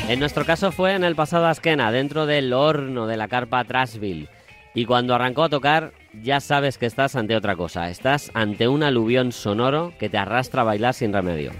En 0.10 0.20
nuestro 0.20 0.43
caso 0.43 0.72
fue 0.72 0.95
en 0.95 1.04
el 1.04 1.16
pasado 1.16 1.45
Askena, 1.45 1.91
dentro 1.91 2.26
del 2.26 2.52
horno 2.52 3.06
de 3.06 3.18
la 3.18 3.28
carpa 3.28 3.64
Trashville. 3.64 4.28
Y 4.74 4.86
cuando 4.86 5.14
arrancó 5.14 5.43
a 5.43 5.50
tocar, 5.50 5.91
ya 6.24 6.39
sabes 6.39 6.80
que 6.80 6.88
estás 6.88 7.16
ante 7.16 7.36
otra 7.36 7.56
cosa. 7.56 7.91
Estás 7.91 8.32
ante 8.34 8.68
un 8.68 8.82
aluvión 8.82 9.32
sonoro 9.32 9.93
que 10.00 10.10
te 10.10 10.18
arrastra 10.18 10.62
a 10.62 10.66
bailar 10.66 10.95
sin 10.95 11.14
remedio. 11.14 11.52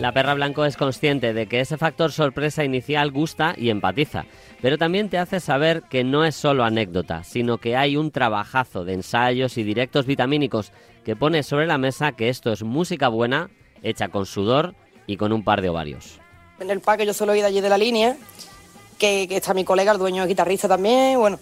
La 0.00 0.12
perra 0.12 0.32
blanco 0.32 0.64
es 0.64 0.78
consciente 0.78 1.34
de 1.34 1.46
que 1.46 1.60
ese 1.60 1.76
factor 1.76 2.10
sorpresa 2.10 2.64
inicial 2.64 3.10
gusta 3.10 3.52
y 3.58 3.68
empatiza, 3.68 4.24
pero 4.62 4.78
también 4.78 5.10
te 5.10 5.18
hace 5.18 5.40
saber 5.40 5.82
que 5.90 6.04
no 6.04 6.24
es 6.24 6.34
solo 6.34 6.64
anécdota, 6.64 7.22
sino 7.22 7.58
que 7.58 7.76
hay 7.76 7.98
un 7.98 8.10
trabajazo 8.10 8.86
de 8.86 8.94
ensayos 8.94 9.58
y 9.58 9.62
directos 9.62 10.06
vitamínicos 10.06 10.72
que 11.04 11.16
pone 11.16 11.42
sobre 11.42 11.66
la 11.66 11.76
mesa 11.76 12.12
que 12.12 12.30
esto 12.30 12.50
es 12.50 12.62
música 12.62 13.08
buena, 13.08 13.50
hecha 13.82 14.08
con 14.08 14.24
sudor 14.24 14.74
y 15.06 15.18
con 15.18 15.34
un 15.34 15.44
par 15.44 15.60
de 15.60 15.68
ovarios. 15.68 16.18
En 16.60 16.70
el 16.70 16.80
parque 16.80 17.04
yo 17.04 17.12
suelo 17.12 17.34
ir 17.34 17.42
de 17.42 17.48
allí 17.48 17.60
de 17.60 17.68
la 17.68 17.76
línea, 17.76 18.16
que, 18.98 19.24
está 19.24 19.52
mi 19.52 19.66
colega, 19.66 19.92
el 19.92 19.98
dueño 19.98 20.22
de 20.22 20.28
guitarrista 20.28 20.66
también, 20.66 21.18
bueno. 21.18 21.38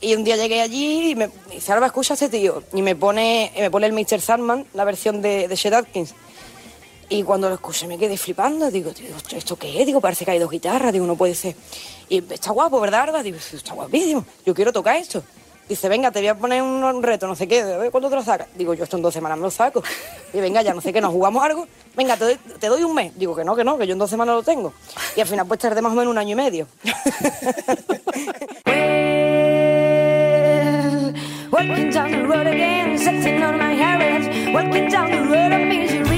Y 0.00 0.14
un 0.14 0.22
día 0.22 0.36
llegué 0.36 0.60
allí 0.60 1.10
y 1.10 1.14
me 1.16 1.28
dice, 1.50 1.72
Alba, 1.72 1.86
escucha 1.86 2.12
a 2.12 2.14
este 2.14 2.28
tío. 2.28 2.62
Y 2.72 2.82
me 2.82 2.94
pone, 2.94 3.50
me 3.58 3.68
pone 3.68 3.86
el 3.88 3.92
Mr. 3.94 4.20
Sandman, 4.20 4.64
la 4.74 4.84
versión 4.84 5.22
de, 5.22 5.48
de 5.48 5.56
Chet 5.56 5.72
Atkins. 5.72 6.14
Y 7.08 7.22
cuando 7.22 7.48
lo 7.48 7.54
escuché 7.54 7.86
me 7.86 7.98
quedé 7.98 8.16
flipando. 8.16 8.70
Digo, 8.70 8.92
¿esto 9.30 9.56
qué 9.56 9.80
es? 9.80 9.86
Digo, 9.86 10.00
parece 10.00 10.24
que 10.24 10.32
hay 10.32 10.38
dos 10.38 10.50
guitarras. 10.50 10.92
Digo, 10.92 11.06
no 11.06 11.16
puede 11.16 11.34
ser. 11.34 11.54
Y 12.08 12.22
está 12.32 12.50
guapo, 12.52 12.80
¿verdad? 12.80 13.22
Digo, 13.22 13.38
"Sí, 13.38 13.56
está 13.56 13.74
guapísimo. 13.74 14.24
Yo 14.44 14.54
quiero 14.54 14.72
tocar 14.72 14.96
esto. 14.96 15.22
Dice, 15.68 15.88
venga, 15.88 16.12
te 16.12 16.20
voy 16.20 16.28
a 16.28 16.36
poner 16.36 16.62
un, 16.62 17.02
reto, 17.02 17.26
no 17.26 17.34
sé 17.34 17.48
qué. 17.48 17.60
A 17.60 17.78
ver, 17.78 17.90
¿cuándo 17.90 18.08
te 18.08 18.14
lo 18.14 18.22
sacas? 18.22 18.46
Digo, 18.54 18.72
yo 18.74 18.84
esto 18.84 18.96
en 18.96 19.02
dos 19.02 19.12
semanas 19.12 19.36
me 19.36 19.42
lo 19.42 19.50
saco. 19.50 19.82
Y 20.32 20.38
venga, 20.38 20.62
ya 20.62 20.72
no 20.72 20.80
sé 20.80 20.92
qué, 20.92 21.00
nos 21.00 21.10
jugamos 21.12 21.42
algo. 21.42 21.66
Venga, 21.96 22.16
te 22.16 22.68
doy, 22.68 22.84
un 22.84 22.94
mes. 22.94 23.12
Digo, 23.18 23.34
que 23.34 23.44
no, 23.44 23.56
que 23.56 23.64
no, 23.64 23.76
que 23.76 23.84
yo 23.86 23.94
en 23.94 23.98
dos 23.98 24.10
semanas 24.10 24.36
lo 24.36 24.44
tengo. 24.44 24.72
Y 25.16 25.20
al 25.20 25.26
final 25.26 25.44
pues 25.46 25.58
tardé 25.58 25.82
más 25.82 25.92
o 25.92 25.96
menos 25.96 26.12
un 26.12 26.18
año 26.18 26.32
y 26.32 26.36
medio. 26.36 26.68
Walking 31.50 31.90
down 31.90 32.10
the 32.10 32.22
road 32.26 32.46
again, 32.46 32.98
sitting 32.98 33.42
on 33.42 33.58
my 33.58 33.74
Harriet. 33.74 34.52
Walking 34.54 34.88
down 34.88 35.10
the 35.10 35.22
road 35.22 35.52
of 35.52 35.66
misery. 35.66 36.15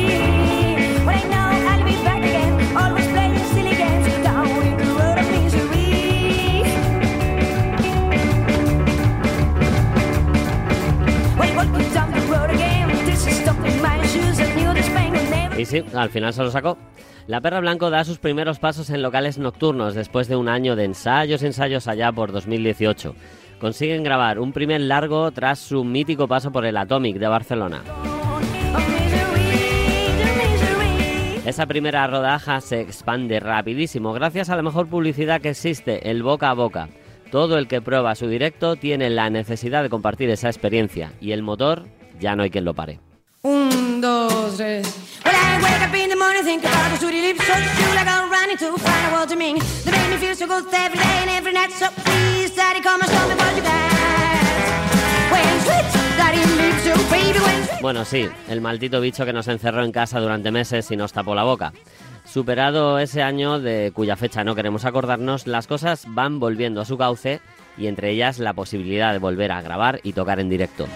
Y 15.59 15.65
sí, 15.65 15.83
al 15.93 16.09
final 16.11 16.33
se 16.33 16.43
lo 16.43 16.51
sacó. 16.53 16.79
La 17.27 17.41
Perra 17.41 17.61
Blanco 17.61 17.91
da 17.91 18.05
sus 18.05 18.19
primeros 18.19 18.61
pasos 18.61 18.89
en 18.91 19.03
locales 19.03 19.39
nocturnos 19.39 19.95
después 19.95 20.29
de 20.29 20.37
un 20.37 20.49
año 20.49 20.77
de 20.77 20.85
ensayos 20.85 21.43
ensayos 21.43 21.89
allá 21.89 22.13
por 22.13 22.31
2018. 22.31 23.15
Consiguen 23.61 24.05
grabar 24.05 24.39
un 24.39 24.53
primer 24.53 24.81
largo 24.81 25.31
tras 25.33 25.59
su 25.59 25.83
mítico 25.83 26.29
paso 26.29 26.53
por 26.53 26.65
el 26.65 26.77
Atomic 26.77 27.19
de 27.19 27.27
Barcelona. 27.27 27.83
Esa 31.45 31.67
primera 31.67 32.07
rodaja 32.07 32.61
se 32.61 32.81
expande 32.81 33.41
rapidísimo 33.41 34.13
gracias 34.13 34.51
a 34.51 34.57
la 34.57 34.63
mejor 34.63 34.87
publicidad 34.87 35.41
que 35.41 35.51
existe, 35.51 36.11
el 36.11 36.23
boca 36.23 36.51
a 36.51 36.55
boca. 36.55 36.89
Todo 37.33 37.59
el 37.59 37.67
que 37.67 37.83
prueba 37.83 38.15
su 38.15 38.29
directo 38.29 38.77
tiene 38.77 39.11
la 39.11 39.29
necesidad 39.29 39.83
de 39.83 39.91
compartir 39.91 40.31
esa 40.31 40.49
experiencia 40.49 41.13
y 41.21 41.33
el 41.33 41.43
motor 41.43 41.89
ya 42.21 42.37
no 42.37 42.45
hay 42.45 42.51
quien 42.51 42.65
lo 42.65 42.75
pare. 42.75 43.01
Un, 43.99 44.03
dos, 44.03 44.57
tres. 44.57 44.87
Well, 45.25 45.35
I 45.35 45.61
wake 45.61 45.89
up 45.89 45.93
in 45.93 46.09
the 46.11 46.15
morning, 46.15 46.45
think 46.45 46.63
about 46.63 46.93
the 46.93 46.99
sweetie 46.99 47.21
lips, 47.21 47.45
so 47.45 47.53
true, 47.53 47.95
like 47.97 48.07
I'm 48.07 48.31
running 48.31 48.57
to 48.59 48.79
find 48.79 49.07
out 49.07 49.13
what 49.13 49.31
you 49.31 49.37
mean. 49.37 49.59
They 49.85 49.91
make 49.91 50.11
me 50.11 50.17
feel 50.19 50.37
so 50.37 50.47
good 50.47 50.73
every 50.73 50.99
day 50.99 51.19
and 51.23 51.31
every 51.31 51.53
night, 51.53 51.73
so 51.73 51.89
please, 52.05 52.55
daddy, 52.55 52.81
come 52.81 53.01
and 53.03 53.11
show 53.11 53.27
me 53.27 53.35
what 53.35 53.57
you 53.57 53.63
got. 53.63 53.91
When 55.33 55.61
sweet, 55.67 55.87
daddy 56.17 56.39
lips, 56.39 56.85
so 56.85 56.95
baby, 57.11 57.41
when 57.41 57.83
Bueno, 57.83 58.05
sí, 58.05 58.29
el 58.49 58.61
maldito 58.61 59.01
bicho 59.01 59.25
que 59.25 59.33
nos 59.33 59.49
encerró 59.49 59.83
en 59.83 59.91
casa 59.91 60.21
durante 60.21 60.53
meses 60.53 60.89
y 60.93 60.97
nos 60.97 61.13
tapó 61.13 61.35
la 61.35 61.43
boca. 61.43 61.73
Superado 62.25 63.01
ese 63.01 63.23
año 63.23 63.59
de 63.59 63.91
cuya 63.93 64.15
fecha 64.15 64.45
no 64.45 64.55
queremos 64.55 64.85
acordarnos, 64.85 65.49
las 65.49 65.67
cosas 65.67 66.05
van 66.07 66.39
volviendo 66.39 66.81
a 66.81 66.85
su 66.85 66.97
cauce 66.97 67.41
y 67.77 67.89
entre 67.89 68.11
ellas 68.11 68.39
la 68.39 68.53
posibilidad 68.53 69.13
de 69.13 69.19
volver 69.19 69.51
a 69.51 69.61
grabar 69.61 69.99
y 70.05 70.13
tocar 70.13 70.39
en 70.39 70.51
directo. 70.51 70.87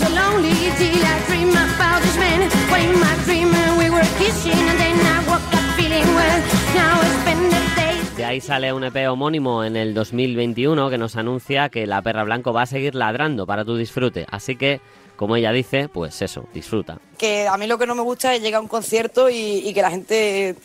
Feel 0.00 0.08
so 0.08 0.14
lonely 0.14 0.52
till 0.78 1.04
I 1.04 1.20
dream 1.28 1.50
about 1.50 2.02
this 2.02 2.16
man. 2.16 2.48
When 2.70 3.00
my 3.00 3.24
dream 3.24 3.50
we 3.78 3.90
were 3.90 4.06
kissing 4.18 4.52
and 4.52 4.78
then 4.78 4.96
I 5.00 5.18
woke 5.28 5.54
up 5.54 5.76
feeling 5.76 6.06
well. 6.14 6.40
Now 6.74 7.00
it's 7.02 7.24
been 7.24 7.46
a 7.46 7.76
day. 7.76 8.16
De 8.16 8.24
ahí 8.24 8.40
sale 8.40 8.72
un 8.72 8.84
EP 8.84 9.08
homónimo 9.08 9.64
en 9.64 9.76
el 9.76 9.94
2021 9.94 10.90
que 10.90 10.98
nos 10.98 11.16
anuncia 11.16 11.68
que 11.68 11.86
la 11.86 12.02
perra 12.02 12.24
blanco 12.24 12.52
va 12.52 12.62
a 12.62 12.66
seguir 12.66 12.94
ladrando 12.94 13.46
para 13.46 13.64
tu 13.64 13.76
disfrute. 13.76 14.26
Así 14.30 14.56
que, 14.56 14.80
como 15.16 15.36
ella 15.36 15.52
dice, 15.52 15.88
pues 15.88 16.22
eso, 16.22 16.46
disfruta. 16.54 16.98
que 17.18 17.46
a 17.46 17.56
mí 17.56 17.66
lo 17.66 17.78
que 17.78 17.86
no 17.86 17.94
me 17.94 18.02
gusta 18.02 18.34
es 18.34 18.42
llegar 18.42 18.58
a 18.58 18.62
un 18.62 18.68
concierto 18.68 19.28
y, 19.28 19.68
y 19.68 19.74
que 19.74 19.82
la 19.82 19.90
gente 19.90 20.56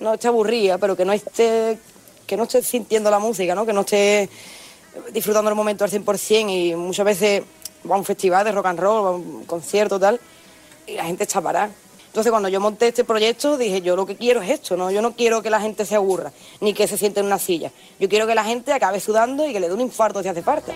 no 0.00 0.14
esté 0.14 0.28
aburrida, 0.28 0.78
pero 0.78 0.96
que 0.96 1.04
no 1.04 1.12
esté, 1.12 1.78
que 2.26 2.36
no 2.36 2.44
esté 2.44 2.62
sintiendo 2.62 3.10
la 3.10 3.18
música, 3.18 3.54
¿no? 3.54 3.66
que 3.66 3.72
no 3.72 3.80
esté 3.80 4.28
disfrutando 5.12 5.50
el 5.50 5.56
momento 5.56 5.84
al 5.84 5.90
100% 5.90 6.50
y 6.50 6.76
muchas 6.76 7.04
veces 7.04 7.42
va 7.88 7.94
a 7.94 7.98
un 7.98 8.04
festival 8.04 8.44
de 8.44 8.52
rock 8.52 8.66
and 8.66 8.78
roll, 8.78 9.04
va 9.04 9.08
a 9.08 9.12
un 9.12 9.44
concierto 9.44 9.98
tal, 9.98 10.20
y 10.86 10.94
la 10.94 11.04
gente 11.04 11.24
está 11.24 11.40
parada. 11.40 11.70
Entonces 12.06 12.30
cuando 12.30 12.48
yo 12.48 12.60
monté 12.60 12.88
este 12.88 13.02
proyecto 13.02 13.56
dije, 13.56 13.82
yo 13.82 13.96
lo 13.96 14.06
que 14.06 14.14
quiero 14.14 14.40
es 14.40 14.50
esto, 14.50 14.76
¿no? 14.76 14.88
Yo 14.90 15.02
no 15.02 15.14
quiero 15.16 15.42
que 15.42 15.50
la 15.50 15.60
gente 15.60 15.84
se 15.84 15.96
aburra, 15.96 16.32
ni 16.60 16.72
que 16.72 16.86
se 16.86 16.96
siente 16.96 17.18
en 17.18 17.26
una 17.26 17.40
silla. 17.40 17.72
Yo 17.98 18.08
quiero 18.08 18.26
que 18.26 18.36
la 18.36 18.44
gente 18.44 18.72
acabe 18.72 19.00
sudando 19.00 19.44
y 19.48 19.52
que 19.52 19.58
le 19.58 19.66
dé 19.66 19.74
un 19.74 19.80
infarto 19.80 20.22
si 20.22 20.28
hace 20.28 20.40
falta. 20.40 20.72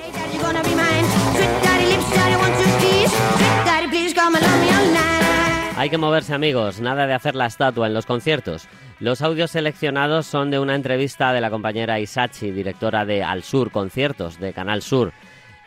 Hay 5.76 5.90
que 5.90 5.98
moverse 5.98 6.34
amigos, 6.34 6.80
nada 6.80 7.06
de 7.06 7.14
hacer 7.14 7.36
la 7.36 7.46
estatua 7.46 7.86
en 7.86 7.94
los 7.94 8.04
conciertos. 8.04 8.66
Los 8.98 9.22
audios 9.22 9.52
seleccionados 9.52 10.26
son 10.26 10.50
de 10.50 10.59
una 10.59 10.74
entrevista 10.74 11.32
de 11.32 11.40
la 11.40 11.50
compañera 11.50 12.00
Isachi, 12.00 12.50
directora 12.50 13.04
de 13.04 13.22
Al 13.22 13.44
Sur 13.44 13.70
Conciertos 13.70 14.40
de 14.40 14.52
Canal 14.52 14.82
Sur. 14.82 15.12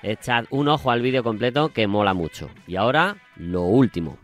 Echad 0.03 0.45
un 0.49 0.67
ojo 0.67 0.91
al 0.91 1.01
vídeo 1.01 1.23
completo 1.23 1.69
que 1.69 1.87
mola 1.87 2.13
mucho. 2.13 2.49
Y 2.67 2.75
ahora, 2.75 3.17
lo 3.35 3.63
último. 3.63 4.17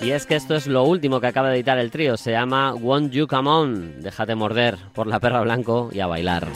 Y 0.00 0.12
es 0.12 0.26
que 0.26 0.36
esto 0.36 0.54
es 0.54 0.66
lo 0.66 0.84
último 0.84 1.20
que 1.20 1.26
acaba 1.26 1.50
de 1.50 1.56
editar 1.56 1.78
el 1.78 1.90
trío. 1.90 2.16
Se 2.16 2.30
llama 2.30 2.74
Won't 2.74 3.12
You 3.12 3.26
Come 3.26 3.50
On. 3.50 4.00
Déjate 4.00 4.34
morder 4.34 4.78
por 4.94 5.06
la 5.06 5.20
perra 5.20 5.40
blanco 5.40 5.90
y 5.92 6.00
a 6.00 6.06
bailar. 6.06 6.48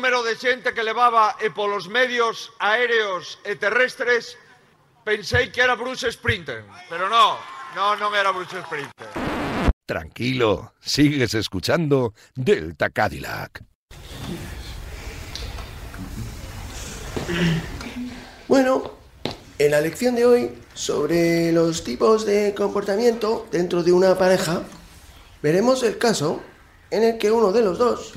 Número 0.00 0.22
de 0.22 0.34
xente 0.34 0.72
que 0.72 0.80
levaba 0.80 1.36
e 1.44 1.52
polos 1.52 1.84
medios 1.92 2.56
aéreos 2.56 3.36
e 3.44 3.52
terrestres, 3.60 4.32
pensei 5.04 5.52
que 5.52 5.60
era 5.60 5.76
Bruce 5.76 6.08
Springsteen, 6.08 6.64
pero 6.88 7.12
no, 7.12 7.36
no, 7.76 8.00
non 8.00 8.16
era 8.16 8.32
Bruce 8.32 8.56
Springsteen. 8.64 9.12
Tranquilo, 9.84 10.72
sigues 10.80 11.36
escuchando 11.36 12.16
Delta 12.32 12.88
Cadillac. 12.88 13.60
Bueno, 18.48 18.96
en 19.60 19.68
la 19.68 19.84
lección 19.84 20.16
de 20.16 20.24
hoy 20.24 20.42
sobre 20.72 21.52
los 21.52 21.84
tipos 21.84 22.24
de 22.24 22.56
comportamiento 22.56 23.44
dentro 23.52 23.84
de 23.84 23.92
una 23.92 24.16
pareja, 24.16 24.64
veremos 25.44 25.84
el 25.84 26.00
caso 26.00 26.40
en 26.88 27.04
el 27.04 27.18
que 27.18 27.30
uno 27.30 27.52
de 27.52 27.60
los 27.60 27.76
dos, 27.76 28.16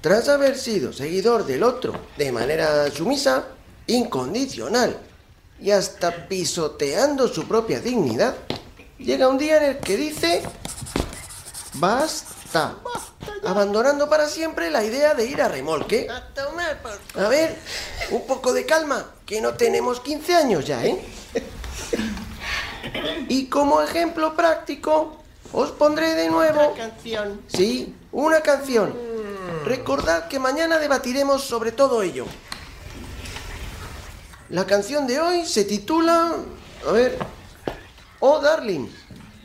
tras 0.00 0.28
haber 0.28 0.56
sido 0.56 0.92
seguidor 0.92 1.46
del 1.46 1.62
otro 1.62 1.94
de 2.16 2.32
manera 2.32 2.90
sumisa, 2.90 3.44
incondicional 3.86 4.98
y 5.60 5.70
hasta 5.70 6.28
pisoteando 6.28 7.28
su 7.28 7.46
propia 7.46 7.80
dignidad, 7.80 8.34
llega 8.98 9.28
un 9.28 9.38
día 9.38 9.58
en 9.58 9.62
el 9.64 9.78
que 9.78 9.96
dice, 9.96 10.42
basta, 11.74 12.76
abandonando 13.44 14.08
para 14.08 14.28
siempre 14.28 14.70
la 14.70 14.82
idea 14.84 15.14
de 15.14 15.26
ir 15.26 15.42
a 15.42 15.48
remolque. 15.48 16.08
A 17.16 17.28
ver, 17.28 17.56
un 18.10 18.26
poco 18.26 18.52
de 18.52 18.64
calma, 18.64 19.04
que 19.26 19.40
no 19.40 19.54
tenemos 19.54 20.00
15 20.00 20.34
años 20.34 20.66
ya, 20.66 20.84
¿eh? 20.84 21.04
Y 23.28 23.46
como 23.46 23.82
ejemplo 23.82 24.34
práctico, 24.34 25.18
os 25.52 25.70
pondré 25.72 26.14
de 26.14 26.28
nuevo... 26.28 26.74
canción. 26.74 27.40
Sí, 27.48 27.94
una 28.12 28.40
canción. 28.40 28.94
Recordad 29.64 30.28
que 30.28 30.38
mañana 30.38 30.78
debatiremos 30.78 31.44
sobre 31.44 31.72
todo 31.72 32.02
ello. 32.02 32.26
La 34.48 34.66
canción 34.66 35.06
de 35.06 35.20
hoy 35.20 35.46
se 35.46 35.64
titula... 35.64 36.34
A 36.88 36.92
ver... 36.92 37.18
Oh, 38.20 38.40
Darling. 38.40 38.88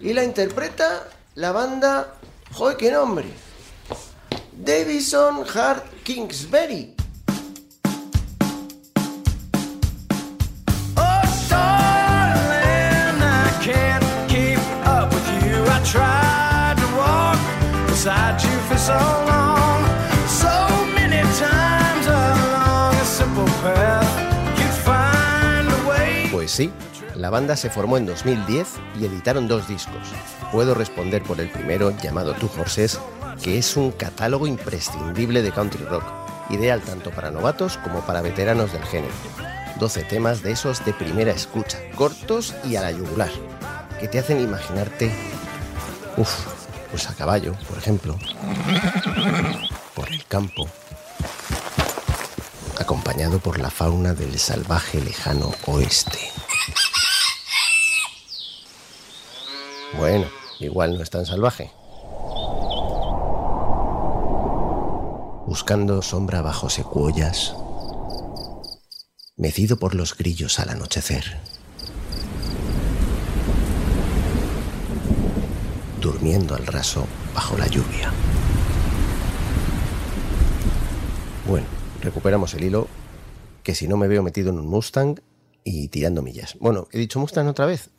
Y 0.02 0.14
la 0.14 0.24
interpreta 0.24 1.08
la 1.36 1.52
banda... 1.52 2.16
¡Joder, 2.54 2.78
qué 2.78 2.92
nombre! 2.92 3.26
Davison 4.54 5.46
Hart 5.54 5.84
Kingsbury. 6.04 6.96
Oh, 10.96 11.22
to 16.76 16.88
walk 16.98 17.38
beside 17.88 18.42
you 18.42 18.58
for 18.68 18.78
so 18.78 19.25
Pues 26.46 26.54
sí, 26.54 26.72
la 27.16 27.32
banda 27.32 27.56
se 27.56 27.72
formó 27.72 27.98
en 27.98 28.06
2010 28.06 28.68
y 29.02 29.06
editaron 29.06 29.48
dos 29.48 29.68
discos. 29.68 30.10
Puedo 30.52 30.76
responder 30.76 31.24
por 31.24 31.40
el 31.40 31.50
primero, 31.50 31.90
llamado 32.04 32.36
Two 32.36 32.52
Horses, 32.56 33.00
que 33.42 33.58
es 33.58 33.76
un 33.76 33.92
catálogo 33.92 34.46
imprescindible 34.46 35.42
de 35.42 35.52
country 35.52 35.84
rock, 35.86 36.04
ideal 36.52 36.82
tanto 36.82 37.10
para 37.10 37.32
novatos 37.32 37.80
como 37.80 38.02
para 38.02 38.22
veteranos 38.22 38.72
del 38.74 38.84
género. 38.84 39.12
12 39.80 40.04
temas 40.04 40.44
de 40.44 40.52
esos 40.52 40.86
de 40.86 40.94
primera 40.94 41.32
escucha, 41.32 41.80
cortos 41.96 42.54
y 42.64 42.76
a 42.76 42.82
la 42.82 42.92
yugular, 42.92 43.32
que 44.00 44.08
te 44.08 44.20
hacen 44.20 44.40
imaginarte, 44.40 45.12
uff, 46.16 46.46
pues 46.92 47.10
a 47.10 47.16
caballo, 47.16 47.54
por 47.68 47.80
ejemplo, 47.80 48.20
por 49.96 50.12
el 50.12 50.24
campo, 50.28 50.70
acompañado 52.80 53.40
por 53.40 53.60
la 53.60 53.70
fauna 53.70 54.14
del 54.14 54.38
salvaje 54.40 55.02
lejano 55.02 55.52
oeste. 55.68 56.20
Bueno, 59.98 60.26
igual 60.60 60.98
no 60.98 61.04
es 61.04 61.10
tan 61.10 61.26
salvaje. 61.26 61.72
Buscando 65.48 66.02
sombra 66.02 66.42
bajo 66.42 66.70
secuoyas, 66.70 67.56
mecido 69.38 69.78
por 69.78 69.96
los 69.96 70.18
grillos 70.18 70.60
al 70.60 70.70
anochecer. 70.70 71.40
Durmiendo 76.02 76.56
al 76.56 76.66
raso 76.68 77.08
bajo 77.34 77.58
la 77.58 77.68
lluvia. 77.68 78.12
Bueno, 81.48 81.68
recuperamos 82.06 82.54
el 82.54 82.64
hilo, 82.64 82.88
que 83.64 83.76
si 83.76 83.88
no 83.88 83.98
me 83.98 84.08
veo 84.08 84.24
metido 84.24 84.52
en 84.52 84.60
un 84.60 84.68
Mustang 84.68 85.20
y 85.64 85.90
tirando 85.90 86.22
millas. 86.22 86.56
Bueno, 86.60 86.88
he 86.92 87.00
dicho 87.00 87.20
Mustang 87.20 87.48
otra 87.48 87.66
vez. 87.66 87.90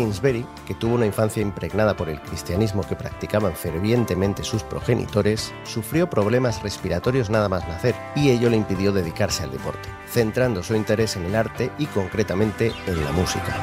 Harkinsberry, 0.00 0.46
que 0.66 0.74
tuvo 0.74 0.94
una 0.94 1.06
infancia 1.06 1.42
impregnada 1.42 1.94
por 1.94 2.08
el 2.08 2.20
cristianismo 2.20 2.82
que 2.82 2.96
practicaban 2.96 3.54
fervientemente 3.54 4.42
sus 4.42 4.62
progenitores, 4.62 5.52
sufrió 5.64 6.08
problemas 6.08 6.62
respiratorios 6.62 7.28
nada 7.28 7.48
más 7.48 7.68
nacer 7.68 7.94
y 8.16 8.30
ello 8.30 8.48
le 8.48 8.56
impidió 8.56 8.92
dedicarse 8.92 9.42
al 9.42 9.50
deporte, 9.50 9.88
centrando 10.08 10.62
su 10.62 10.74
interés 10.74 11.16
en 11.16 11.26
el 11.26 11.34
arte 11.34 11.70
y 11.78 11.86
concretamente 11.86 12.72
en 12.86 13.04
la 13.04 13.12
música. 13.12 13.56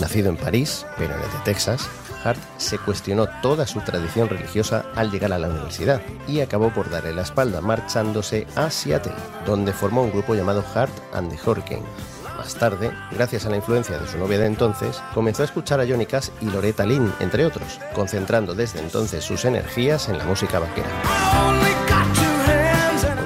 Nacido 0.00 0.30
en 0.30 0.36
París, 0.36 0.86
pero 0.96 1.14
desde 1.16 1.38
Texas, 1.44 1.88
Hart 2.24 2.40
se 2.56 2.78
cuestionó 2.78 3.26
toda 3.42 3.66
su 3.66 3.80
tradición 3.80 4.28
religiosa 4.28 4.84
al 4.94 5.10
llegar 5.10 5.32
a 5.32 5.38
la 5.38 5.48
universidad 5.48 6.00
y 6.26 6.40
acabó 6.40 6.70
por 6.70 6.90
darle 6.90 7.12
la 7.12 7.22
espalda 7.22 7.60
marchándose 7.60 8.46
a 8.56 8.70
Seattle, 8.70 9.12
donde 9.46 9.72
formó 9.72 10.02
un 10.02 10.10
grupo 10.10 10.34
llamado 10.34 10.64
Hart 10.74 10.92
and 11.14 11.30
the 11.30 11.38
Hurricane. 11.48 11.84
Más 12.38 12.54
tarde, 12.54 12.92
gracias 13.10 13.46
a 13.46 13.50
la 13.50 13.56
influencia 13.56 13.98
de 13.98 14.06
su 14.06 14.16
novia 14.16 14.38
de 14.38 14.46
entonces, 14.46 15.02
comenzó 15.12 15.42
a 15.42 15.46
escuchar 15.46 15.80
a 15.80 15.86
Johnny 15.86 16.06
y 16.40 16.44
Loretta 16.46 16.86
Lynn, 16.86 17.12
entre 17.18 17.44
otros, 17.44 17.80
concentrando 17.94 18.54
desde 18.54 18.78
entonces 18.78 19.24
sus 19.24 19.44
energías 19.44 20.08
en 20.08 20.18
la 20.18 20.24
música 20.24 20.60
vaquera. 20.60 20.88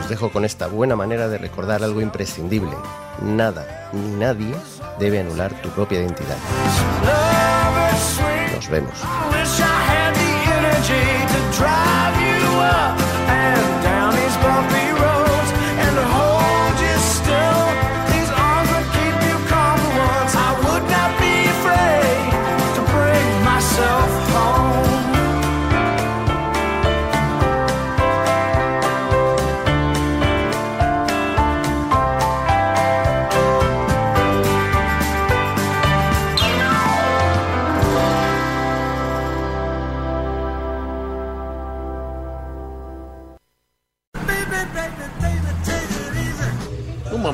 Os 0.00 0.08
dejo 0.08 0.32
con 0.32 0.46
esta 0.46 0.66
buena 0.66 0.96
manera 0.96 1.28
de 1.28 1.36
recordar 1.36 1.84
algo 1.84 2.00
imprescindible. 2.00 2.72
Nada 3.20 3.90
ni 3.92 4.16
nadie 4.16 4.54
debe 4.98 5.20
anular 5.20 5.52
tu 5.60 5.68
propia 5.68 6.00
identidad. 6.00 6.38
Vemos. 8.72 9.04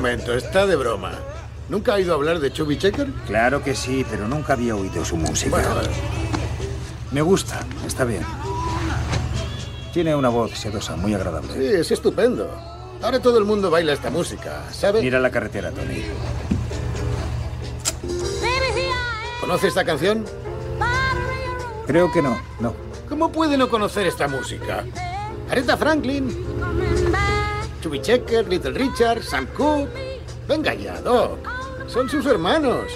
Momento, 0.09 0.33
está 0.33 0.65
de 0.65 0.75
broma. 0.75 1.11
¿Nunca 1.69 1.91
ha 1.91 1.95
oído 1.95 2.15
hablar 2.15 2.39
de 2.39 2.51
Chubby 2.51 2.79
Checker? 2.79 3.11
Claro 3.27 3.63
que 3.63 3.75
sí, 3.75 4.03
pero 4.09 4.27
nunca 4.27 4.53
había 4.53 4.75
oído 4.75 5.05
su 5.05 5.15
música. 5.15 5.61
Me 7.11 7.21
gusta, 7.21 7.63
está 7.85 8.05
bien. 8.05 8.23
Tiene 9.93 10.15
una 10.15 10.29
voz 10.29 10.57
sedosa, 10.57 10.95
muy 10.95 11.13
agradable. 11.13 11.53
Sí, 11.53 11.63
es 11.63 11.91
estupendo. 11.91 12.49
Ahora 13.03 13.19
todo 13.19 13.37
el 13.37 13.45
mundo 13.45 13.69
baila 13.69 13.93
esta 13.93 14.09
música, 14.09 14.63
¿sabes? 14.71 15.03
Mira 15.03 15.19
la 15.19 15.29
carretera, 15.29 15.69
Tony. 15.71 16.01
¿Conoce 19.39 19.67
esta 19.67 19.85
canción? 19.85 20.25
Creo 21.85 22.11
que 22.11 22.23
no, 22.23 22.39
no. 22.59 22.73
¿Cómo 23.07 23.31
puede 23.31 23.57
no 23.57 23.69
conocer 23.69 24.07
esta 24.07 24.27
música? 24.27 24.85
Aretha 25.51 25.77
Franklin, 25.77 26.35
Chubby 27.81 28.01
Checker, 28.01 28.47
Little 28.47 28.71
Richard, 28.73 29.23
Sam 29.23 29.47
Cooke. 29.55 30.19
Venga 30.47 30.73
ya, 30.73 30.99
Doc. 31.01 31.39
Son 31.87 32.09
sus 32.09 32.25
hermanos. 32.25 32.91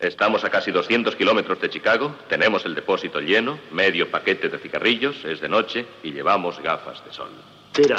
Estamos 0.00 0.44
a 0.44 0.50
casi 0.50 0.70
200 0.70 1.16
kilómetros 1.16 1.60
de 1.60 1.68
Chicago, 1.68 2.14
tenemos 2.28 2.64
el 2.64 2.74
depósito 2.74 3.20
lleno, 3.20 3.58
medio 3.72 4.10
paquete 4.10 4.48
de 4.48 4.58
cigarrillos, 4.58 5.24
es 5.24 5.40
de 5.40 5.48
noche 5.48 5.86
y 6.02 6.12
llevamos 6.12 6.62
gafas 6.62 7.04
de 7.04 7.12
sol. 7.12 7.30
Tira. 7.72 7.96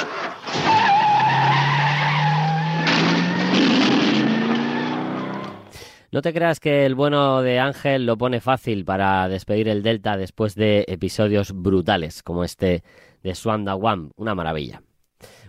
No 6.12 6.22
te 6.22 6.32
creas 6.32 6.58
que 6.58 6.86
el 6.86 6.96
bueno 6.96 7.40
de 7.42 7.60
Ángel 7.60 8.04
lo 8.04 8.18
pone 8.18 8.40
fácil 8.40 8.84
para 8.84 9.28
despedir 9.28 9.68
el 9.68 9.84
Delta 9.84 10.16
después 10.16 10.56
de 10.56 10.84
episodios 10.88 11.52
brutales 11.52 12.24
como 12.24 12.42
este 12.42 12.82
de 13.22 13.34
Swanda 13.34 13.74
Wam, 13.74 14.10
una 14.16 14.34
maravilla. 14.34 14.82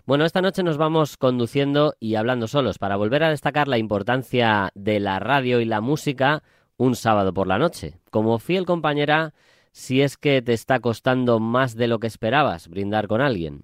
Bueno, 0.06 0.26
esta 0.26 0.42
noche 0.42 0.64
nos 0.64 0.78
vamos 0.78 1.16
conduciendo 1.16 1.94
y 2.00 2.16
hablando 2.16 2.48
solos 2.48 2.80
para 2.80 2.96
volver 2.96 3.24
a 3.24 3.30
destacar 3.30 3.68
la 3.68 3.78
importancia 3.78 4.72
de 4.74 5.00
la 5.00 5.20
radio 5.20 5.62
y 5.62 5.66
la 5.66 5.80
música 5.80 6.44
un 6.78 6.96
sábado 6.96 7.34
por 7.34 7.48
la 7.48 7.60
noche. 7.60 8.00
Como 8.10 8.40
fiel 8.40 8.66
compañera, 8.66 9.34
si 9.72 10.02
es 10.02 10.18
que 10.18 10.42
te 10.42 10.54
está 10.54 10.80
costando 10.80 11.40
más 11.40 11.76
de 11.76 11.88
lo 11.88 12.00
que 12.00 12.08
esperabas 12.08 12.68
brindar 12.68 13.08
con 13.08 13.22
alguien. 13.22 13.64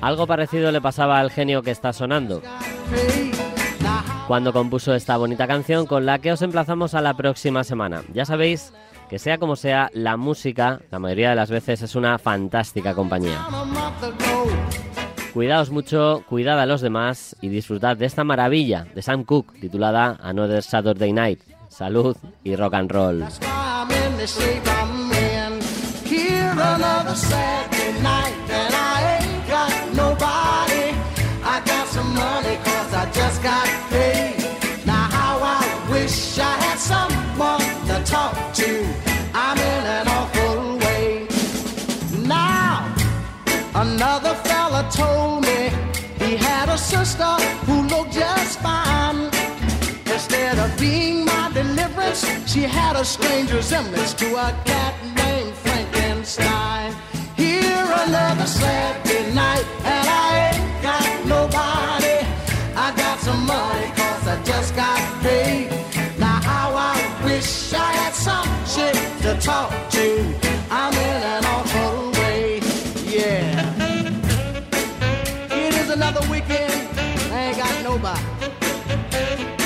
Algo 0.00 0.26
parecido 0.26 0.70
le 0.70 0.80
pasaba 0.80 1.18
al 1.18 1.30
genio 1.30 1.62
que 1.62 1.72
está 1.72 1.92
sonando. 1.92 2.40
Cuando 4.26 4.52
compuso 4.52 4.94
esta 4.94 5.16
bonita 5.16 5.46
canción 5.46 5.86
con 5.86 6.04
la 6.04 6.18
que 6.18 6.32
os 6.32 6.42
emplazamos 6.42 6.94
a 6.94 7.00
la 7.00 7.14
próxima 7.14 7.64
semana. 7.64 8.02
Ya 8.12 8.24
sabéis 8.24 8.72
que 9.08 9.18
sea 9.18 9.38
como 9.38 9.54
sea, 9.54 9.90
la 9.92 10.16
música, 10.16 10.80
la 10.90 10.98
mayoría 10.98 11.30
de 11.30 11.36
las 11.36 11.50
veces, 11.50 11.82
es 11.82 11.94
una 11.94 12.18
fantástica 12.18 12.94
compañía. 12.94 13.46
Cuidaos 15.32 15.70
mucho, 15.70 16.24
cuidad 16.28 16.58
a 16.60 16.66
los 16.66 16.80
demás 16.80 17.36
y 17.40 17.48
disfrutad 17.48 17.96
de 17.96 18.06
esta 18.06 18.24
maravilla 18.24 18.86
de 18.94 19.02
Sam 19.02 19.24
Cooke 19.24 19.60
titulada 19.60 20.18
Another 20.22 20.62
Saturday 20.62 21.12
Night. 21.12 21.40
Salud 21.68 22.16
y 22.42 22.56
rock 22.56 22.74
and 22.74 22.90
roll. 22.90 23.24
Talk 38.06 38.54
to. 38.54 38.86
I'm 39.34 39.58
in 39.58 39.82
an 39.98 40.06
awful 40.08 40.78
way. 40.78 41.26
Now, 42.22 42.94
another 43.74 44.34
fella 44.46 44.88
told 44.92 45.42
me 45.42 45.70
he 46.24 46.36
had 46.36 46.68
a 46.68 46.78
sister 46.78 47.32
who 47.66 47.82
looked 47.88 48.12
just 48.12 48.60
fine. 48.60 49.26
Instead 50.06 50.58
of 50.58 50.70
being 50.78 51.24
my 51.24 51.50
deliverance, 51.52 52.24
she 52.46 52.62
had 52.62 52.94
a 52.96 53.04
strange 53.04 53.52
resemblance 53.52 54.14
to 54.14 54.26
a 54.36 54.48
cat 54.64 54.94
named 55.16 55.54
Frankenstein. 55.54 56.94
Here 57.36 57.86
another 58.06 58.46
Saturday 58.46 59.34
night, 59.34 59.66
and 59.84 60.06
I 60.08 60.28
ain't 60.48 60.82
got 60.82 61.26
nobody. 61.34 62.18
I 62.76 62.94
got 62.96 63.18
some 63.18 63.44
money, 63.46 63.88
cause 63.96 64.28
I 64.28 64.40
just 64.44 64.76
got 64.76 64.98
talk 69.46 69.70
to. 69.90 70.34
I'm 70.72 70.92
in 70.92 71.22
an 71.34 71.44
awful 71.44 72.10
way, 72.20 72.58
yeah. 73.04 73.62
It 75.52 75.72
is 75.76 75.88
another 75.88 76.20
weekend, 76.28 76.72
I 77.30 77.38
ain't 77.44 77.56
got 77.56 77.74
nobody. 77.84 78.20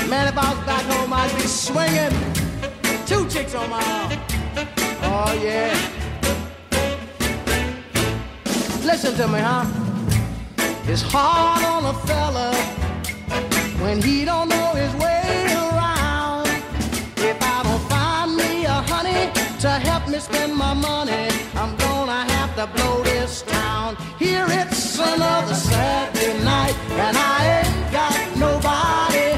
Man, 0.06 0.28
if 0.28 0.36
I 0.36 0.52
was 0.52 0.66
back 0.66 0.82
home, 0.82 1.10
I'd 1.14 1.34
be 1.34 1.46
swinging. 1.64 2.14
Two 3.06 3.26
chicks 3.30 3.54
on 3.54 3.70
my 3.70 3.82
arm. 3.82 4.12
Oh, 5.02 5.32
yeah. 5.42 5.72
Listen 8.84 9.14
to 9.14 9.28
me, 9.28 9.40
huh? 9.40 9.64
It's 10.92 11.00
hard 11.00 11.64
on 11.64 11.86
a 11.86 11.94
fella 12.06 12.52
when 13.82 14.02
he 14.02 14.26
don't 14.26 14.50
know 14.50 14.72
his 14.74 14.94
way 14.96 15.46
around. 15.54 16.48
If 17.16 17.42
I 17.42 17.59
to 19.60 19.68
help 19.68 20.08
me 20.08 20.18
spend 20.18 20.56
my 20.56 20.72
money, 20.72 21.28
I'm 21.54 21.76
gonna 21.76 22.24
have 22.32 22.56
to 22.56 22.66
blow 22.74 23.02
this 23.02 23.42
town. 23.42 23.94
Here 24.18 24.46
it's 24.48 24.98
another 24.98 25.54
Saturday 25.54 26.42
night, 26.42 26.74
and 26.92 27.14
I 27.14 27.60
ain't 27.60 27.92
got 27.92 28.16
nobody. 28.38 29.36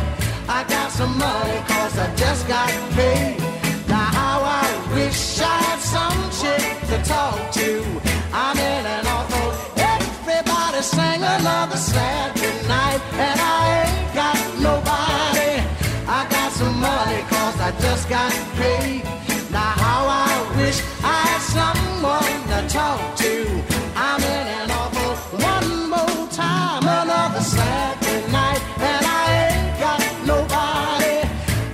I 0.49 0.65
got 0.69 0.93
some 0.93 1.19
money, 1.19 1.59
cause 1.67 1.99
I 1.99 2.15
just 2.15 2.47
got 2.47 2.71
paid. 2.95 3.41
Now, 3.89 4.09
how 4.19 4.39
I 4.63 4.95
wish 4.95 5.41
I 5.41 5.57
had 5.67 5.81
some 5.81 6.21
chick 6.41 6.71
to 6.91 6.99
talk 7.03 7.51
to. 7.59 7.83
I'm 8.33 8.57
in 8.57 8.87
an 8.87 9.05
awful. 9.09 9.51
Everybody 9.77 10.83
sang 10.83 11.23
another 11.25 11.77
Saturday 11.77 12.69
night, 12.69 13.03
and 13.27 13.41
I 13.41 13.61
ain't 13.83 14.15
got 14.15 14.39
nobody. 14.69 15.53
I 16.07 16.29
got 16.31 16.53
some 16.53 16.79
money, 16.79 17.23
cause 17.23 17.59
I 17.59 17.73
just 17.81 18.09
got 18.09 18.31
paid. 18.55 19.22
I'm 23.97 24.23
in 24.23 24.71
one 25.41 25.91
more 25.91 26.29
time, 26.29 26.83
another 26.83 27.41
night, 28.31 28.63
and 28.79 29.05
I 29.07 29.25
ain't 29.47 29.81
got 29.81 30.01
nobody. 30.27 31.17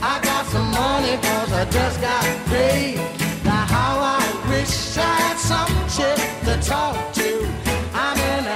I 0.02 0.20
got 0.22 0.46
some 0.46 0.70
money, 0.70 1.16
cause 1.16 1.52
I 1.52 1.64
just 1.70 2.00
got 2.00 2.24
paid. 2.48 2.96
Now, 3.44 3.66
how 3.66 4.18
I 4.18 4.50
wish 4.50 4.96
I 4.96 5.14
had 5.24 5.38
to 6.44 6.68
talk 6.68 7.12
to. 7.14 7.28
I'm 7.94 8.18
in 8.18 8.48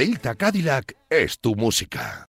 Delta 0.00 0.34
Cadillac 0.34 0.96
es 1.10 1.38
tu 1.40 1.54
música. 1.54 2.26